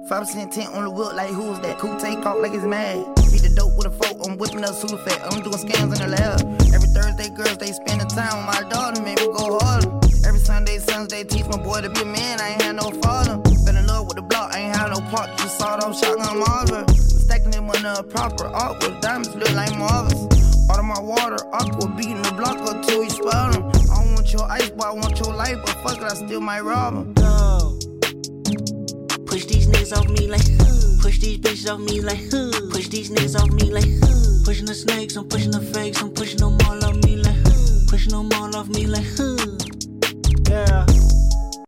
5% 0.09 0.51
tent 0.51 0.69
on 0.75 0.85
the 0.85 0.91
whip, 0.91 1.15
like 1.15 1.31
who's 1.31 1.59
that? 1.61 1.79
Cool 1.79 1.97
take 1.97 2.19
off 2.27 2.37
like 2.37 2.53
it's 2.53 2.65
mad. 2.65 3.01
Beat 3.33 3.41
the 3.41 3.49
dope 3.57 3.73
with 3.73 3.87
a 3.87 3.91
fork, 3.91 4.21
I'm 4.29 4.37
whipping 4.37 4.63
up 4.63 4.75
super 4.75 5.01
fat. 5.01 5.33
I'm 5.33 5.41
doing 5.41 5.57
scams 5.57 5.97
in 5.97 6.01
the 6.05 6.13
lab. 6.13 6.45
Every 6.77 6.93
Thursday, 6.93 7.33
girls, 7.33 7.57
they 7.57 7.73
spending 7.73 8.09
time 8.09 8.37
with 8.37 8.53
my 8.53 8.69
daughter, 8.69 9.01
make 9.01 9.17
me 9.17 9.33
go 9.33 9.57
harder. 9.57 9.89
Every 10.29 10.41
Sunday, 10.41 10.77
Sunday, 10.77 11.25
teach 11.25 11.47
my 11.49 11.57
boy 11.57 11.81
to 11.81 11.89
be 11.89 12.03
a 12.03 12.05
man, 12.05 12.39
I 12.39 12.53
ain't 12.53 12.63
had 12.63 12.77
no 12.77 12.93
father. 13.01 13.41
Been 13.65 13.81
in 13.81 13.87
love 13.87 14.05
with 14.05 14.17
the 14.17 14.23
block, 14.29 14.53
I 14.53 14.69
ain't 14.69 14.77
had 14.77 14.93
no 14.93 15.01
part, 15.09 15.33
just 15.39 15.57
sawed 15.57 15.83
off 15.83 15.97
shotgun 15.97 16.37
marver. 16.37 16.85
Stacking 17.25 17.53
them 17.53 17.71
on 17.71 17.81
the 17.81 18.05
proper 18.05 18.45
art 18.45 18.85
with 18.85 19.01
diamonds 19.01 19.35
look 19.35 19.55
like 19.57 19.73
marvels. 19.79 20.29
Out 20.69 20.79
of 20.79 20.85
my 20.85 21.01
water, 21.01 21.41
aqua, 21.49 21.89
beating 21.97 22.21
the 22.21 22.33
block 22.37 22.61
up 22.69 22.85
till 22.85 23.01
we 23.01 23.09
spell 23.09 23.53
them. 23.53 23.73
I 23.89 24.05
don't 24.05 24.13
want 24.13 24.31
your 24.35 24.45
ice, 24.53 24.69
but 24.69 24.85
I 24.85 24.93
want 24.93 25.17
your 25.19 25.33
life, 25.33 25.57
but 25.65 25.81
fuck 25.81 25.97
it, 25.97 26.05
I 26.05 26.13
still 26.13 26.43
might 26.43 26.61
rob 26.61 26.93
them. 26.93 27.15
Go. 27.15 27.94
Push 29.35 29.47
these 29.47 29.67
niggas 29.67 29.93
off 29.99 30.09
me 30.11 30.29
like 30.29 30.47
huh. 30.61 31.03
Push 31.03 31.19
these 31.19 31.39
bitches 31.39 31.69
off 31.69 31.81
me 31.81 32.01
like 32.01 32.23
huh. 32.31 32.53
Push 32.71 32.87
these 32.87 33.11
niggas 33.11 33.35
off 33.35 33.51
me 33.51 33.69
like 33.69 33.91
huh. 34.01 34.45
Pushing 34.45 34.65
the 34.65 34.75
snakes, 34.75 35.17
I'm 35.17 35.29
pushing 35.29 35.51
the 35.51 35.59
fakes, 35.59 36.01
I'm 36.01 36.13
pushing 36.13 36.39
them 36.39 36.57
all 36.69 36.85
off 36.85 36.95
me 37.03 37.17
like 37.17 37.35
huh. 37.43 37.81
Pushing 37.89 38.13
them 38.13 38.33
all 38.33 38.55
off 38.55 38.69
me 38.69 38.87
like 38.87 39.05
huh. 39.19 39.37
Yeah. 40.49 40.87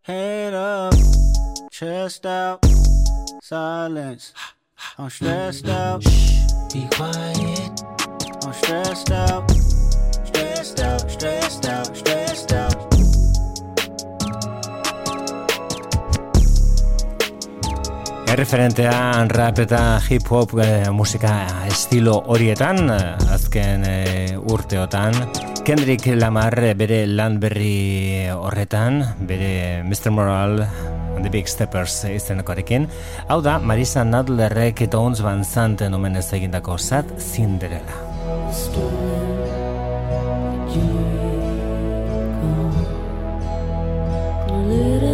Head 0.03 0.55
up, 0.55 0.95
chest 1.73 2.25
out, 2.25 2.65
silence. 3.43 4.33
I'm 4.97 5.11
stressed 5.11 5.67
out, 5.67 6.05
Be 6.73 6.87
quiet. 6.93 7.83
I'm 8.45 8.53
stressed 8.53 9.11
out, 9.11 9.51
stressed 10.25 10.79
out, 10.79 11.11
stressed 11.11 11.67
out, 11.67 11.87
stressed 11.87 12.09
out. 12.11 12.16
Erreferentea 18.37 19.25
rap 19.33 19.63
eta 19.63 19.79
hip 20.13 20.27
hop 20.29 20.51
eh, 20.61 20.91
musika 20.93 21.31
estilo 21.65 22.19
horietan 22.35 22.91
eh, 22.93 23.33
azken 23.33 23.87
eh, 23.89 24.37
urteotan. 24.37 25.17
Kendrick 25.65 26.05
Lamar 26.21 26.53
bere 26.77 26.99
lan 27.09 27.39
berri 27.41 28.29
horretan 28.29 29.01
bere 29.25 29.81
Mr. 29.89 30.13
Moral 30.13 30.61
and 30.61 31.25
the 31.25 31.33
Big 31.33 31.49
Steppers 31.49 31.97
izenekoarekin. 32.05 32.85
Hau 33.31 33.41
da 33.41 33.57
Marisa 33.59 34.05
Nadlerrek 34.05 34.85
Ons 34.93 35.25
Van 35.25 35.41
Zanten 35.43 35.97
omenez 35.97 36.29
egindako 36.37 36.77
Sad 36.77 37.17
Cinderella. 37.17 38.05
Little 44.69 45.06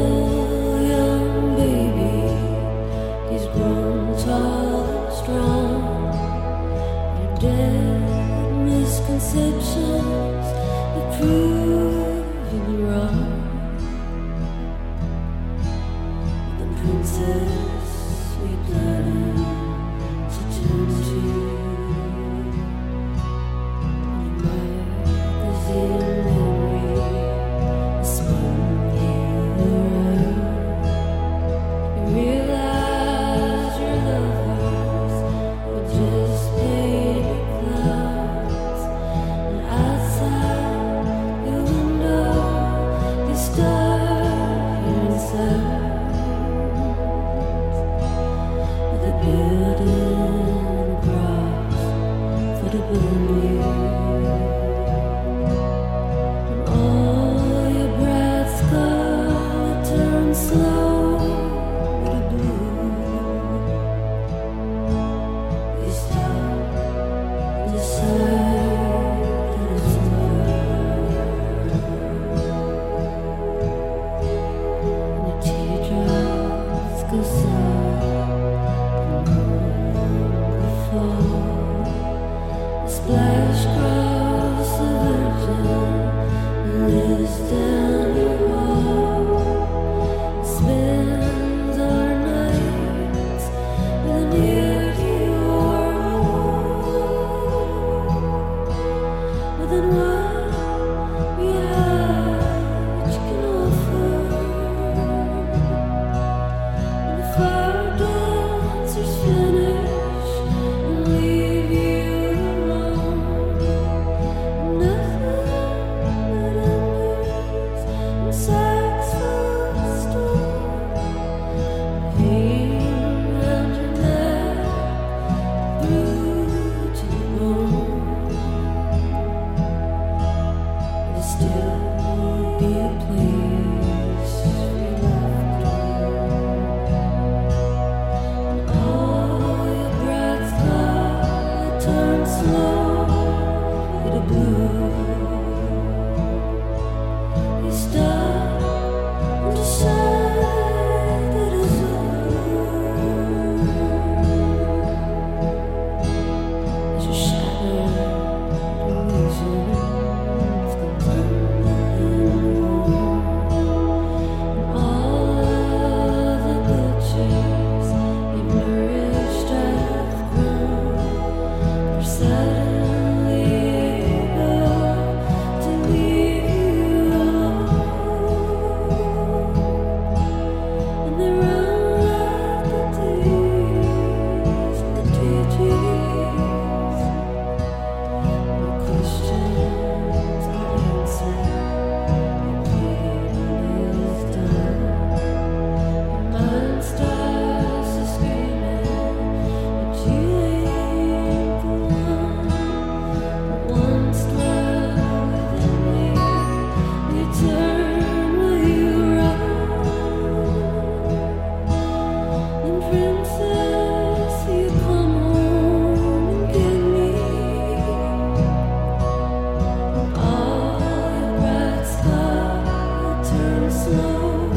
With 49.25 50.12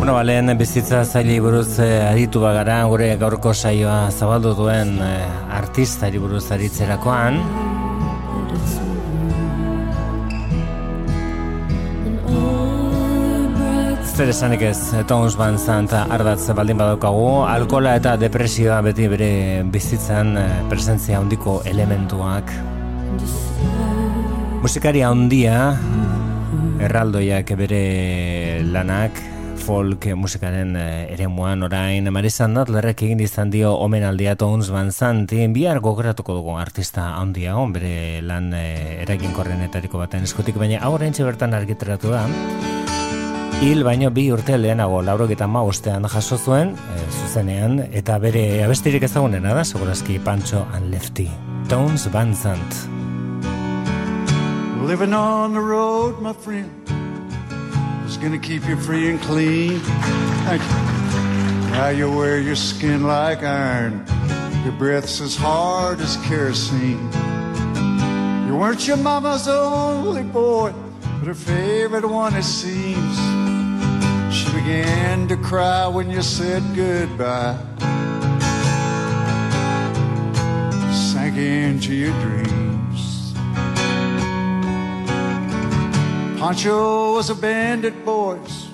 Bueno, 0.06 0.20
balen 0.20 0.58
bizitza 0.58 1.00
zaili 1.04 1.40
buruz 1.40 1.80
eh, 1.80 2.04
aritu 2.06 2.44
bagara, 2.44 2.84
gure 2.92 3.08
gaurko 3.18 3.56
saioa 3.58 4.12
zabaldu 4.12 4.52
duen 4.60 5.00
eh, 5.02 5.58
artistari 5.58 6.22
buruz 6.22 6.44
aritzerakoan. 6.54 7.42
Zer 14.16 14.30
esanik 14.32 14.62
ez, 14.64 14.78
Tones 15.10 15.34
Van 15.36 15.58
Sant 15.60 15.92
ardatz 15.92 16.46
baldin 16.56 16.78
badaukagu, 16.80 17.42
alkola 17.52 17.98
eta 18.00 18.14
depresioa 18.16 18.78
beti 18.86 19.10
bere 19.12 19.28
bizitzan 19.68 20.30
eh, 20.40 20.46
presentzia 20.72 21.18
handiko 21.20 21.58
elementuak. 21.68 22.54
Musikari 24.64 25.02
handia, 25.04 25.58
erraldoiak 26.88 27.52
bere 27.60 27.82
lanak, 28.64 29.20
folk 29.66 30.08
musikaren 30.16 30.72
eh, 30.80 31.12
eremuan 31.18 31.68
orain, 31.68 32.08
Marisa 32.08 32.48
Nadlerrek 32.48 33.04
egin 33.10 33.20
izan 33.26 33.52
dio 33.52 33.74
omenaldia 33.84 34.38
Tones 34.40 34.72
Van 34.72 34.94
Santi, 34.96 35.44
bihar 35.52 35.84
gogoratuko 35.84 36.40
dugu 36.40 36.56
artista 36.56 37.12
handia, 37.20 37.60
on 37.60 37.76
bere 37.76 38.24
lan 38.24 38.54
eh, 38.56 39.04
eraginkorrenetariko 39.04 40.00
baten 40.06 40.24
eskutik, 40.24 40.56
baina 40.56 40.80
aurrein 40.88 41.20
bertan 41.20 41.60
argitaratu 41.60 42.16
da, 42.16 42.30
Hil 43.66 43.82
baino 43.82 44.12
bi 44.14 44.28
urte 44.30 44.60
lehenago 44.62 45.00
lauro 45.02 45.26
eta 45.34 45.48
ma 45.50 45.64
ostean 45.66 46.04
jaso 46.14 46.38
zuen, 46.38 46.76
e, 46.78 47.06
zuzenean, 47.10 47.80
eta 47.98 48.20
bere 48.22 48.62
abestirik 48.62 49.02
ezagunena 49.08 49.56
da, 49.58 49.64
segurazki 49.66 50.20
Pancho 50.22 50.60
and 50.78 50.92
Lefty. 50.94 51.26
Tones 51.68 52.06
Van 52.14 52.36
Sant. 52.36 52.78
Living 54.86 55.16
on 55.16 55.56
the 55.56 55.60
road, 55.60 56.22
my 56.22 56.32
friend, 56.32 56.70
is 58.06 58.18
gonna 58.18 58.38
keep 58.38 58.70
you 58.70 58.78
free 58.78 59.10
and 59.10 59.20
clean. 59.22 59.82
Now 61.72 61.90
you 61.90 62.12
wear 62.16 62.38
your 62.38 62.56
skin 62.56 63.08
like 63.08 63.42
iron, 63.42 64.06
your 64.64 64.78
breath's 64.78 65.20
as 65.22 65.36
hard 65.36 66.02
as 66.02 66.18
kerosene. 66.18 67.10
You 68.46 68.58
weren't 68.58 68.88
your 68.88 68.98
mama's 68.98 69.48
only 69.48 70.22
boy, 70.22 70.72
but 71.20 71.28
her 71.28 71.34
favorite 71.34 72.08
one 72.08 72.36
it 72.36 72.44
seems. 72.44 73.18
She 74.36 74.46
began 74.52 75.28
to 75.28 75.38
cry 75.38 75.88
when 75.88 76.10
you 76.10 76.22
said 76.22 76.64
goodbye. 76.76 77.58
Sank 80.92 81.38
into 81.38 81.94
your 81.94 82.14
dreams. 82.22 83.34
Pancho 86.40 87.14
was 87.14 87.30
a 87.30 87.36
bandit, 87.36 88.06
boys. 88.06 88.68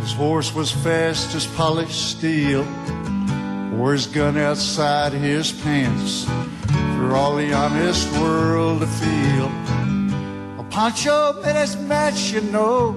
His 0.00 0.12
horse 0.12 0.54
was 0.54 0.70
fast 0.70 1.34
as 1.34 1.46
polished 1.46 2.10
steel. 2.16 2.64
Wore 3.72 3.92
his 3.92 4.06
gun 4.06 4.38
outside 4.38 5.12
his 5.12 5.52
pants 5.52 6.24
for 6.96 7.14
all 7.14 7.36
the 7.36 7.52
honest 7.52 8.10
world 8.20 8.80
to 8.80 8.86
feel. 8.86 9.75
Pancho 10.76 11.32
met 11.40 11.56
his 11.56 11.74
match, 11.74 12.32
you 12.32 12.42
know, 12.52 12.88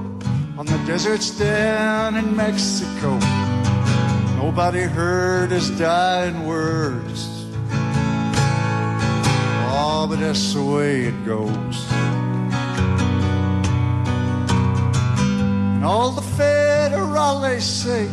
on 0.58 0.66
the 0.66 0.78
deserts 0.86 1.30
down 1.40 2.18
in 2.18 2.36
Mexico. 2.36 3.18
Nobody 4.36 4.82
heard 4.82 5.52
his 5.52 5.70
dying 5.80 6.46
words. 6.46 7.46
Oh, 9.72 10.08
but 10.10 10.20
that's 10.20 10.54
the 10.54 10.62
way 10.62 11.04
it 11.04 11.26
goes. 11.26 11.88
And 15.72 15.86
all 15.86 16.12
the 16.12 16.28
federales 16.36 17.62
say 17.62 18.10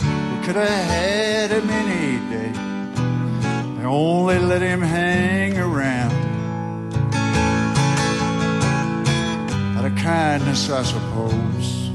we 0.00 0.46
could 0.46 0.56
have 0.56 0.66
had 0.66 1.50
him 1.50 1.68
any 1.68 2.18
day. 2.32 2.52
They 3.76 3.84
only 3.84 4.38
let 4.38 4.62
him 4.62 4.80
hang 4.80 5.58
around. 5.58 6.17
Kindness, 10.08 10.70
I 10.70 10.82
suppose. 10.84 11.90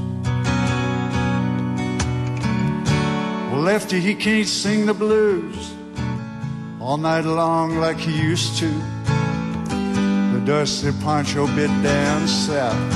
Well, 3.50 3.62
Lefty, 3.62 3.98
he 3.98 4.14
can't 4.14 4.46
sing 4.46 4.86
the 4.86 4.94
blues 4.94 5.74
all 6.80 6.96
night 6.96 7.24
long 7.24 7.78
like 7.78 7.98
he 7.98 8.16
used 8.16 8.56
to. 8.60 8.68
The 10.32 10.42
dusty 10.46 10.92
poncho 11.02 11.48
bit 11.56 11.72
down 11.82 12.28
south 12.28 12.94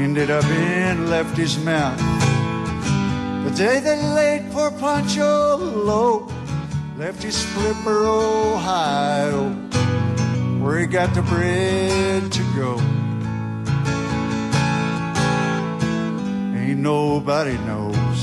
ended 0.00 0.32
up 0.32 0.44
in 0.46 1.08
Lefty's 1.08 1.56
mouth. 1.58 2.00
The 3.44 3.52
day 3.56 3.78
they 3.78 4.02
laid 4.02 4.50
poor 4.50 4.72
Pancho 4.72 5.58
low, 5.58 6.26
Lefty 6.96 7.30
Flipper, 7.30 8.04
Ohio, 8.04 9.50
where 10.60 10.80
he 10.80 10.86
got 10.86 11.14
the 11.14 11.22
bread 11.22 12.32
to 12.32 12.42
go. 12.56 13.03
Nobody 16.84 17.56
knows. 17.68 18.20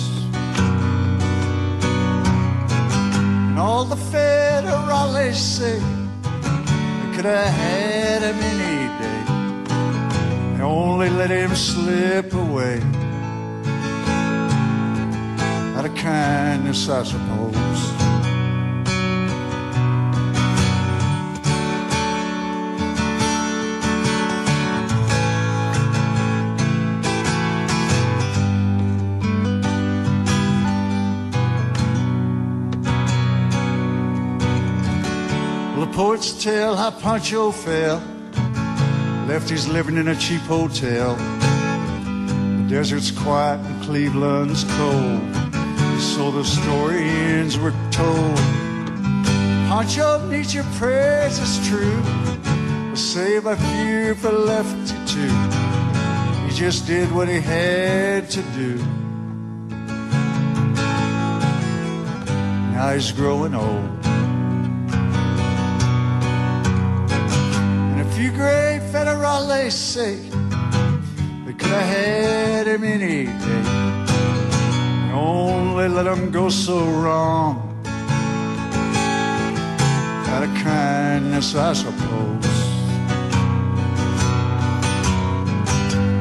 And 3.50 3.58
all 3.58 3.86
the 3.86 3.96
federales 3.96 5.34
say 5.34 5.80
they 5.80 7.16
could 7.16 7.26
have 7.26 7.54
had 7.64 8.22
him 8.22 8.38
any 8.54 8.84
day. 9.02 9.22
They 10.58 10.64
only 10.64 11.10
let 11.10 11.32
him 11.32 11.56
slip 11.56 12.32
away. 12.36 12.80
Out 15.76 15.86
of 15.86 15.96
kindness, 15.96 16.88
I 16.88 17.02
suppose. 17.02 18.01
Poets 36.02 36.44
tell 36.44 36.76
how 36.76 36.90
Pancho 36.90 37.52
fell. 37.52 38.02
Lefty's 39.28 39.68
living 39.68 39.98
in 39.98 40.08
a 40.08 40.16
cheap 40.16 40.42
hotel. 40.42 41.16
The 41.16 42.66
desert's 42.68 43.12
quiet 43.12 43.60
and 43.60 43.84
Cleveland's 43.84 44.64
cold. 44.78 45.22
So 46.12 46.32
the 46.32 46.44
story 46.44 47.04
ends 47.04 47.56
were 47.60 47.76
told. 47.92 48.38
Pancho 49.70 50.28
needs 50.28 50.56
your 50.56 50.64
prayers, 50.80 51.38
it's 51.38 51.60
true. 51.70 52.02
But 52.90 52.98
save 52.98 53.46
a 53.46 53.56
few 53.56 54.16
for 54.16 54.32
Lefty 54.32 54.96
too. 55.14 55.36
He 56.46 56.52
just 56.64 56.88
did 56.88 57.12
what 57.12 57.28
he 57.28 57.40
had 57.40 58.28
to 58.32 58.42
do. 58.62 58.74
Now 62.74 62.92
he's 62.96 63.12
growing 63.12 63.54
old. 63.54 64.01
Federales 69.42 69.72
say 69.72 70.16
they 71.46 71.54
could 71.54 71.72
have 71.72 71.88
had 71.96 72.68
him 72.68 72.84
any 72.84 73.26
day. 73.26 73.64
They 75.08 75.12
only 75.14 75.88
let 75.88 76.06
him 76.06 76.32
go 76.32 76.50
so 76.50 76.84
wrong. 76.86 77.84
Out 80.28 80.44
of 80.44 80.54
kindness, 80.64 81.56
I 81.56 81.74
suppose. 81.74 82.46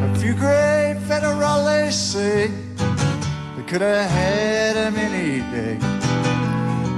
A 0.06 0.18
few 0.18 0.34
great 0.34 0.96
federales 1.08 1.92
say 1.92 2.50
they 3.56 3.62
could 3.64 3.82
have 3.82 4.10
had 4.10 4.76
him 4.76 4.96
any 4.96 5.40
day. 5.50 5.78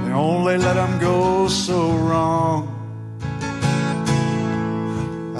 They 0.05 0.13
only 0.13 0.57
let 0.57 0.77
him 0.77 0.99
go 0.99 1.47
so 1.47 1.91
wrong. 1.97 2.72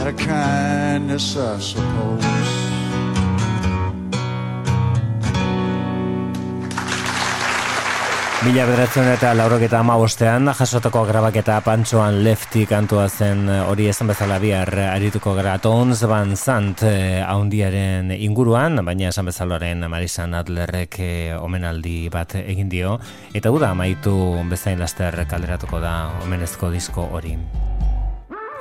Out 0.03 0.11
of 0.11 0.17
kindness, 0.17 1.37
I 1.37 1.61
suppose. 1.61 2.27
Mila 8.43 8.65
bederatzen 8.67 9.07
eta 9.13 9.31
laurogeta 9.31 9.79
ama 9.79 9.95
jasotako 10.59 11.05
grabaketa 11.07 11.61
pantsoan 11.61 12.21
lefti 12.25 12.65
kantua 12.65 13.07
zen 13.07 13.47
eh, 13.47 13.61
hori 13.63 13.87
esan 13.87 14.07
bezala 14.07 14.39
bihar 14.39 14.67
arituko 14.91 15.35
gara 15.35 15.57
Tones 15.57 16.03
Van 16.03 16.35
Sant 16.35 16.83
eh, 16.83 17.23
haundiaren 17.23 18.11
inguruan, 18.11 18.83
baina 18.83 19.07
esan 19.07 19.25
bezalaren 19.25 19.87
Marisan 19.87 20.33
Adlerrek 20.33 20.99
eh, 20.99 21.37
omenaldi 21.39 22.09
bat 22.09 22.35
egin 22.43 22.67
dio, 22.67 22.99
eta 23.33 23.51
uda 23.51 23.71
amaitu 23.71 24.43
bezain 24.51 24.79
laster 24.79 25.23
kaleratuko 25.25 25.79
da 25.79 26.11
omenezko 26.25 26.71
disko 26.71 27.07
hori. 27.07 27.37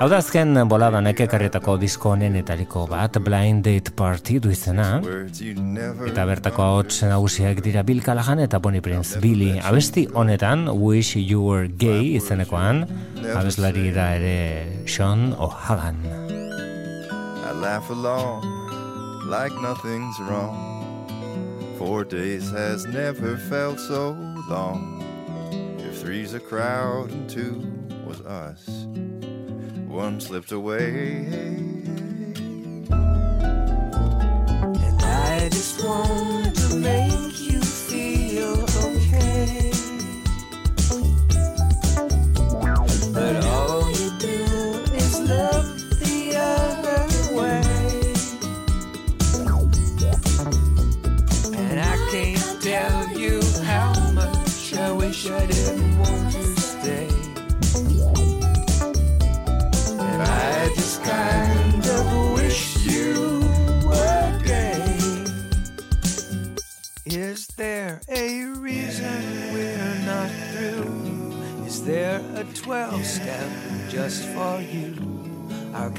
Hau 0.03 0.09
da 0.11 0.17
azken 0.19 0.57
boladan 0.67 1.05
ekekarretako 1.07 1.77
disko 1.79 2.09
honenetariko 2.11 2.81
bat, 2.91 3.15
Blind 3.23 3.63
Date 3.63 3.93
Party 3.95 4.33
du 4.43 4.49
izena. 4.51 4.97
Eta 6.09 6.25
bertako 6.27 6.65
ahots 6.65 6.97
nagusiak 7.07 7.61
dira 7.63 7.85
Bill 7.87 8.01
Callahan 8.03 8.41
eta 8.43 8.59
Bonnie 8.59 8.83
Prince 8.83 9.21
Billy. 9.23 9.61
Abesti 9.63 10.03
honetan, 10.11 10.65
Wish 10.67 11.15
You 11.15 11.45
Were 11.45 11.69
Gay 11.69 12.17
izenekoan, 12.17 12.83
abeslari 13.31 13.93
da 13.95 14.09
ere 14.17 14.83
Sean 14.83 15.31
O'Hagan. 15.39 16.03
I 17.47 17.55
laugh 17.63 17.89
along 17.89 18.43
like 19.31 19.55
nothing's 19.61 20.19
wrong. 20.27 21.07
Four 21.77 22.03
days 22.03 22.51
has 22.51 22.83
never 22.85 23.37
felt 23.47 23.79
so 23.79 24.17
long. 24.51 24.99
If 25.79 26.01
three's 26.01 26.33
a 26.33 26.41
crowd 26.41 27.09
and 27.09 27.29
two 27.29 27.63
was 28.05 28.19
us, 28.19 28.67
one 29.93 30.19
slipped 30.19 30.51
away. 30.51 32.22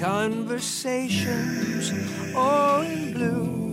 Conversations 0.05 1.92
all 2.36 2.82
in 2.82 3.14
blue. 3.14 3.72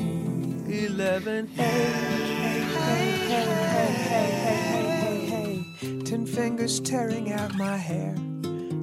11 0.74 1.48
hey, 1.48 1.64
hey, 1.64 2.62
hey, 2.62 3.12
hey, 3.28 3.50
hey, 3.68 3.92
hey, 4.12 4.32
hey, 4.46 4.86
hey, 4.96 5.20
hey. 5.26 6.00
Ten 6.04 6.26
fingers 6.26 6.80
tearing 6.80 7.34
out 7.34 7.54
my 7.56 7.76
hair. 7.76 8.16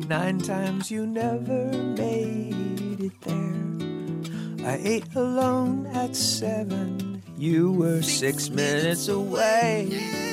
Nine 0.08 0.38
times 0.40 0.90
you 0.90 1.06
never 1.06 1.72
made 1.72 3.00
it 3.00 3.18
there. 3.22 4.68
I 4.70 4.78
ate 4.84 5.14
alone 5.14 5.86
at 5.86 6.14
seven. 6.14 7.22
You 7.38 7.72
were 7.72 8.02
six 8.02 8.50
minutes 8.50 9.08
away. 9.08 10.27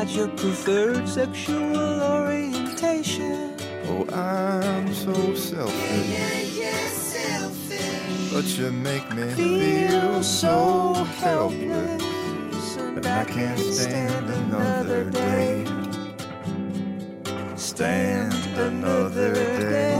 Say 0.00 0.16
your 0.16 0.28
preferred 0.28 1.06
sexual 1.06 2.02
orientation. 2.02 3.54
Oh, 3.84 4.06
I'm 4.08 4.94
so 4.94 5.34
selfish, 5.34 6.56
but 8.32 8.46
you 8.56 8.72
make 8.72 9.06
me 9.14 9.28
feel 9.34 10.22
so 10.22 10.94
helpless, 11.20 12.76
and 12.76 13.06
I 13.06 13.24
can't 13.24 13.58
stand 13.58 14.30
another 14.30 15.10
day. 15.10 15.66
Stand 17.56 18.32
another 18.56 19.34
day. 19.34 19.96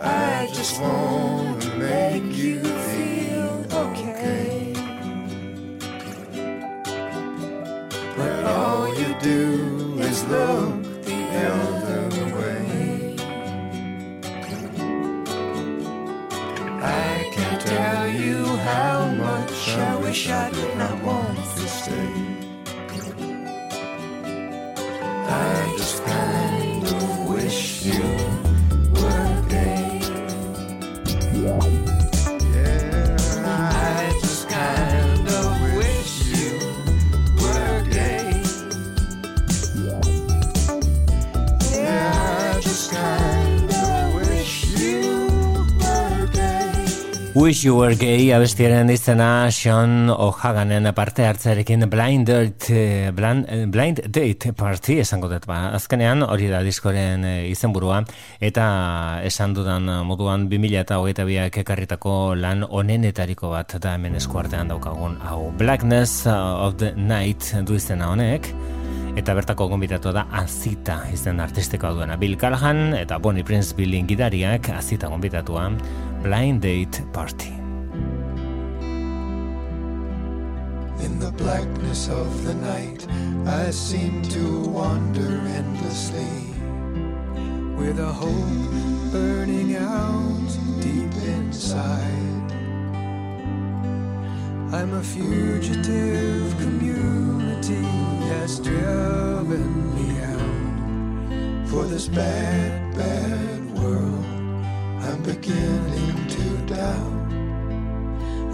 I 0.00 0.48
just 0.54 0.80
want 0.80 1.31
Wish 47.42 47.64
You 47.64 47.74
Were 47.74 47.96
Gay 47.98 48.28
abestiaren 48.30 48.86
izena 48.94 49.50
Sean 49.50 50.12
O'Haganen 50.14 50.86
parte 50.94 51.24
hartzearekin 51.26 51.88
Blind 51.90 52.28
Date, 52.28 52.68
eh, 52.70 53.10
Blind, 53.10 53.48
eh, 53.48 53.64
Blind 53.66 53.98
Date 54.06 54.52
Party 54.52 55.00
esango 55.02 55.26
dut 55.26 55.48
ba. 55.50 55.72
Azkenean 55.74 56.22
hori 56.22 56.46
da 56.46 56.60
diskoren 56.62 57.24
eh, 57.26 57.50
izenburua 57.50 58.04
eta 58.38 58.66
esan 59.26 59.56
dudan 59.58 59.90
moduan 60.06 60.46
2000 60.52 60.84
eta 60.84 61.00
hogeita 61.02 61.26
biak 61.26 61.58
ekarritako 61.64 62.36
lan 62.38 62.62
onenetariko 62.62 63.50
bat 63.50 63.74
da 63.74 63.96
hemen 63.96 64.14
eskuartean 64.22 64.70
daukagun 64.70 65.18
hau 65.26 65.50
Blackness 65.58 66.28
of 66.30 66.78
the 66.78 66.94
Night 66.94 67.56
du 67.66 67.74
izena 67.74 68.12
honek 68.14 68.52
eta 69.16 69.34
bertako 69.36 69.66
gonbidatu 69.68 70.12
da 70.14 70.24
Azita 70.32 71.02
izen 71.12 71.40
artistikoa 71.40 71.92
duena 71.96 72.16
Bill 72.16 72.38
Callahan 72.40 72.94
eta 72.96 73.18
Bonnie 73.18 73.44
Prince 73.44 73.76
Billing 73.76 74.08
gidariak 74.08 74.70
Azita 74.72 75.10
gonbidatua 75.12 75.68
Blind 76.22 76.62
Date 76.62 77.04
Party 77.12 77.52
In 81.04 81.18
the 81.18 81.32
blackness 81.32 82.08
of 82.08 82.44
the 82.46 82.54
night, 82.54 83.06
I 83.44 83.72
seem 83.72 84.22
to 84.30 84.68
wander 84.68 85.40
endlessly. 85.50 86.54
With 87.76 87.98
a 87.98 88.12
hope 88.12 88.70
burning 89.10 89.74
out 89.74 90.50
deep 90.80 91.12
inside. 91.26 92.52
I'm 94.72 94.94
a 94.94 95.02
fugitive, 95.02 96.56
community 97.62 98.26
has 98.26 98.58
driven 98.58 99.94
me 99.94 100.20
out. 100.20 101.68
For 101.68 101.84
this 101.84 102.08
bad, 102.08 102.94
bad 102.96 103.78
world, 103.78 104.24
I'm 105.00 105.22
beginning 105.22 106.26
to 106.28 106.74
doubt. 106.74 107.32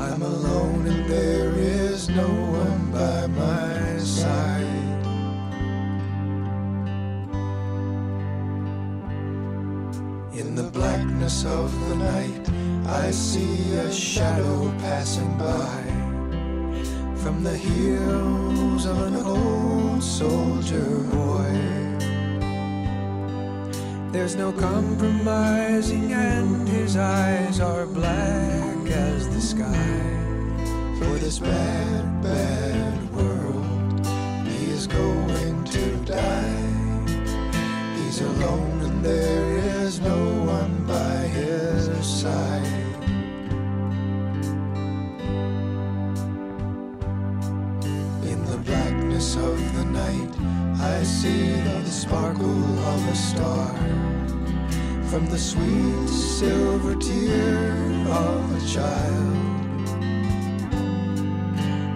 I'm 0.00 0.22
alone 0.22 0.86
and 0.86 1.08
there 1.10 1.52
is 1.54 2.08
no 2.08 2.28
one 2.28 2.92
by 2.92 3.26
my 3.28 3.98
side. 3.98 4.64
In 10.34 10.54
the 10.54 10.70
blackness 10.70 11.44
of 11.44 11.72
the 11.88 11.96
night, 11.96 12.48
I 12.86 13.10
see 13.10 13.72
a 13.74 13.92
shadow 13.92 14.70
passing 14.78 15.36
by. 15.38 15.97
From 17.22 17.42
the 17.42 17.56
heels 17.56 18.86
of 18.86 18.98
an 19.08 19.16
old 19.16 20.02
soldier 20.02 20.98
boy. 21.10 21.52
There's 24.12 24.36
no 24.36 24.52
compromising, 24.52 26.12
and 26.12 26.68
his 26.68 26.96
eyes 26.96 27.60
are 27.60 27.86
black 27.86 28.86
as 28.90 29.28
the 29.28 29.40
sky. 29.40 30.00
For 30.98 31.18
this 31.18 31.38
bad, 31.38 32.22
bad 32.22 33.14
world, 33.14 34.06
he 34.46 34.70
is 34.70 34.86
going 34.86 35.64
to 35.64 35.96
die. 36.04 36.56
He's 37.96 38.20
alone, 38.20 38.80
and 38.82 39.04
there 39.04 39.58
is 39.82 40.00
no 40.00 40.44
one 40.44 40.86
by 40.86 41.26
his 41.26 42.06
side. 42.06 42.77
Of 49.44 49.76
the 49.76 49.84
night, 49.84 50.32
I 50.80 51.02
see 51.02 51.52
the 51.52 51.90
sparkle 51.90 52.78
of 52.92 53.08
a 53.08 53.14
star 53.14 53.74
from 55.10 55.26
the 55.26 55.38
sweet 55.38 56.08
silver 56.08 56.94
tear 56.94 57.72
of 58.08 58.40
a 58.56 58.66
child. 58.66 59.38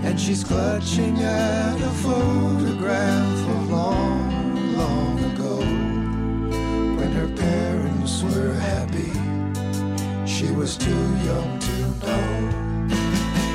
And 0.05 0.19
she's 0.19 0.43
clutching 0.43 1.19
at 1.19 1.81
a 1.81 1.91
photograph 2.07 3.49
of 3.49 3.71
long, 3.71 4.77
long 4.77 5.19
ago 5.33 5.57
when 6.97 7.13
her 7.13 7.29
parents 7.37 8.23
were 8.23 8.55
happy. 8.55 9.13
She 10.27 10.51
was 10.51 10.77
too 10.77 11.05
young 11.29 11.59
to 11.59 11.77
know. 12.07 12.53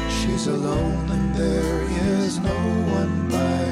She's 0.10 0.48
alone 0.48 1.10
and 1.10 1.36
there 1.36 1.82
is 2.22 2.40
no 2.40 2.58
one 3.00 3.30
by 3.30 3.67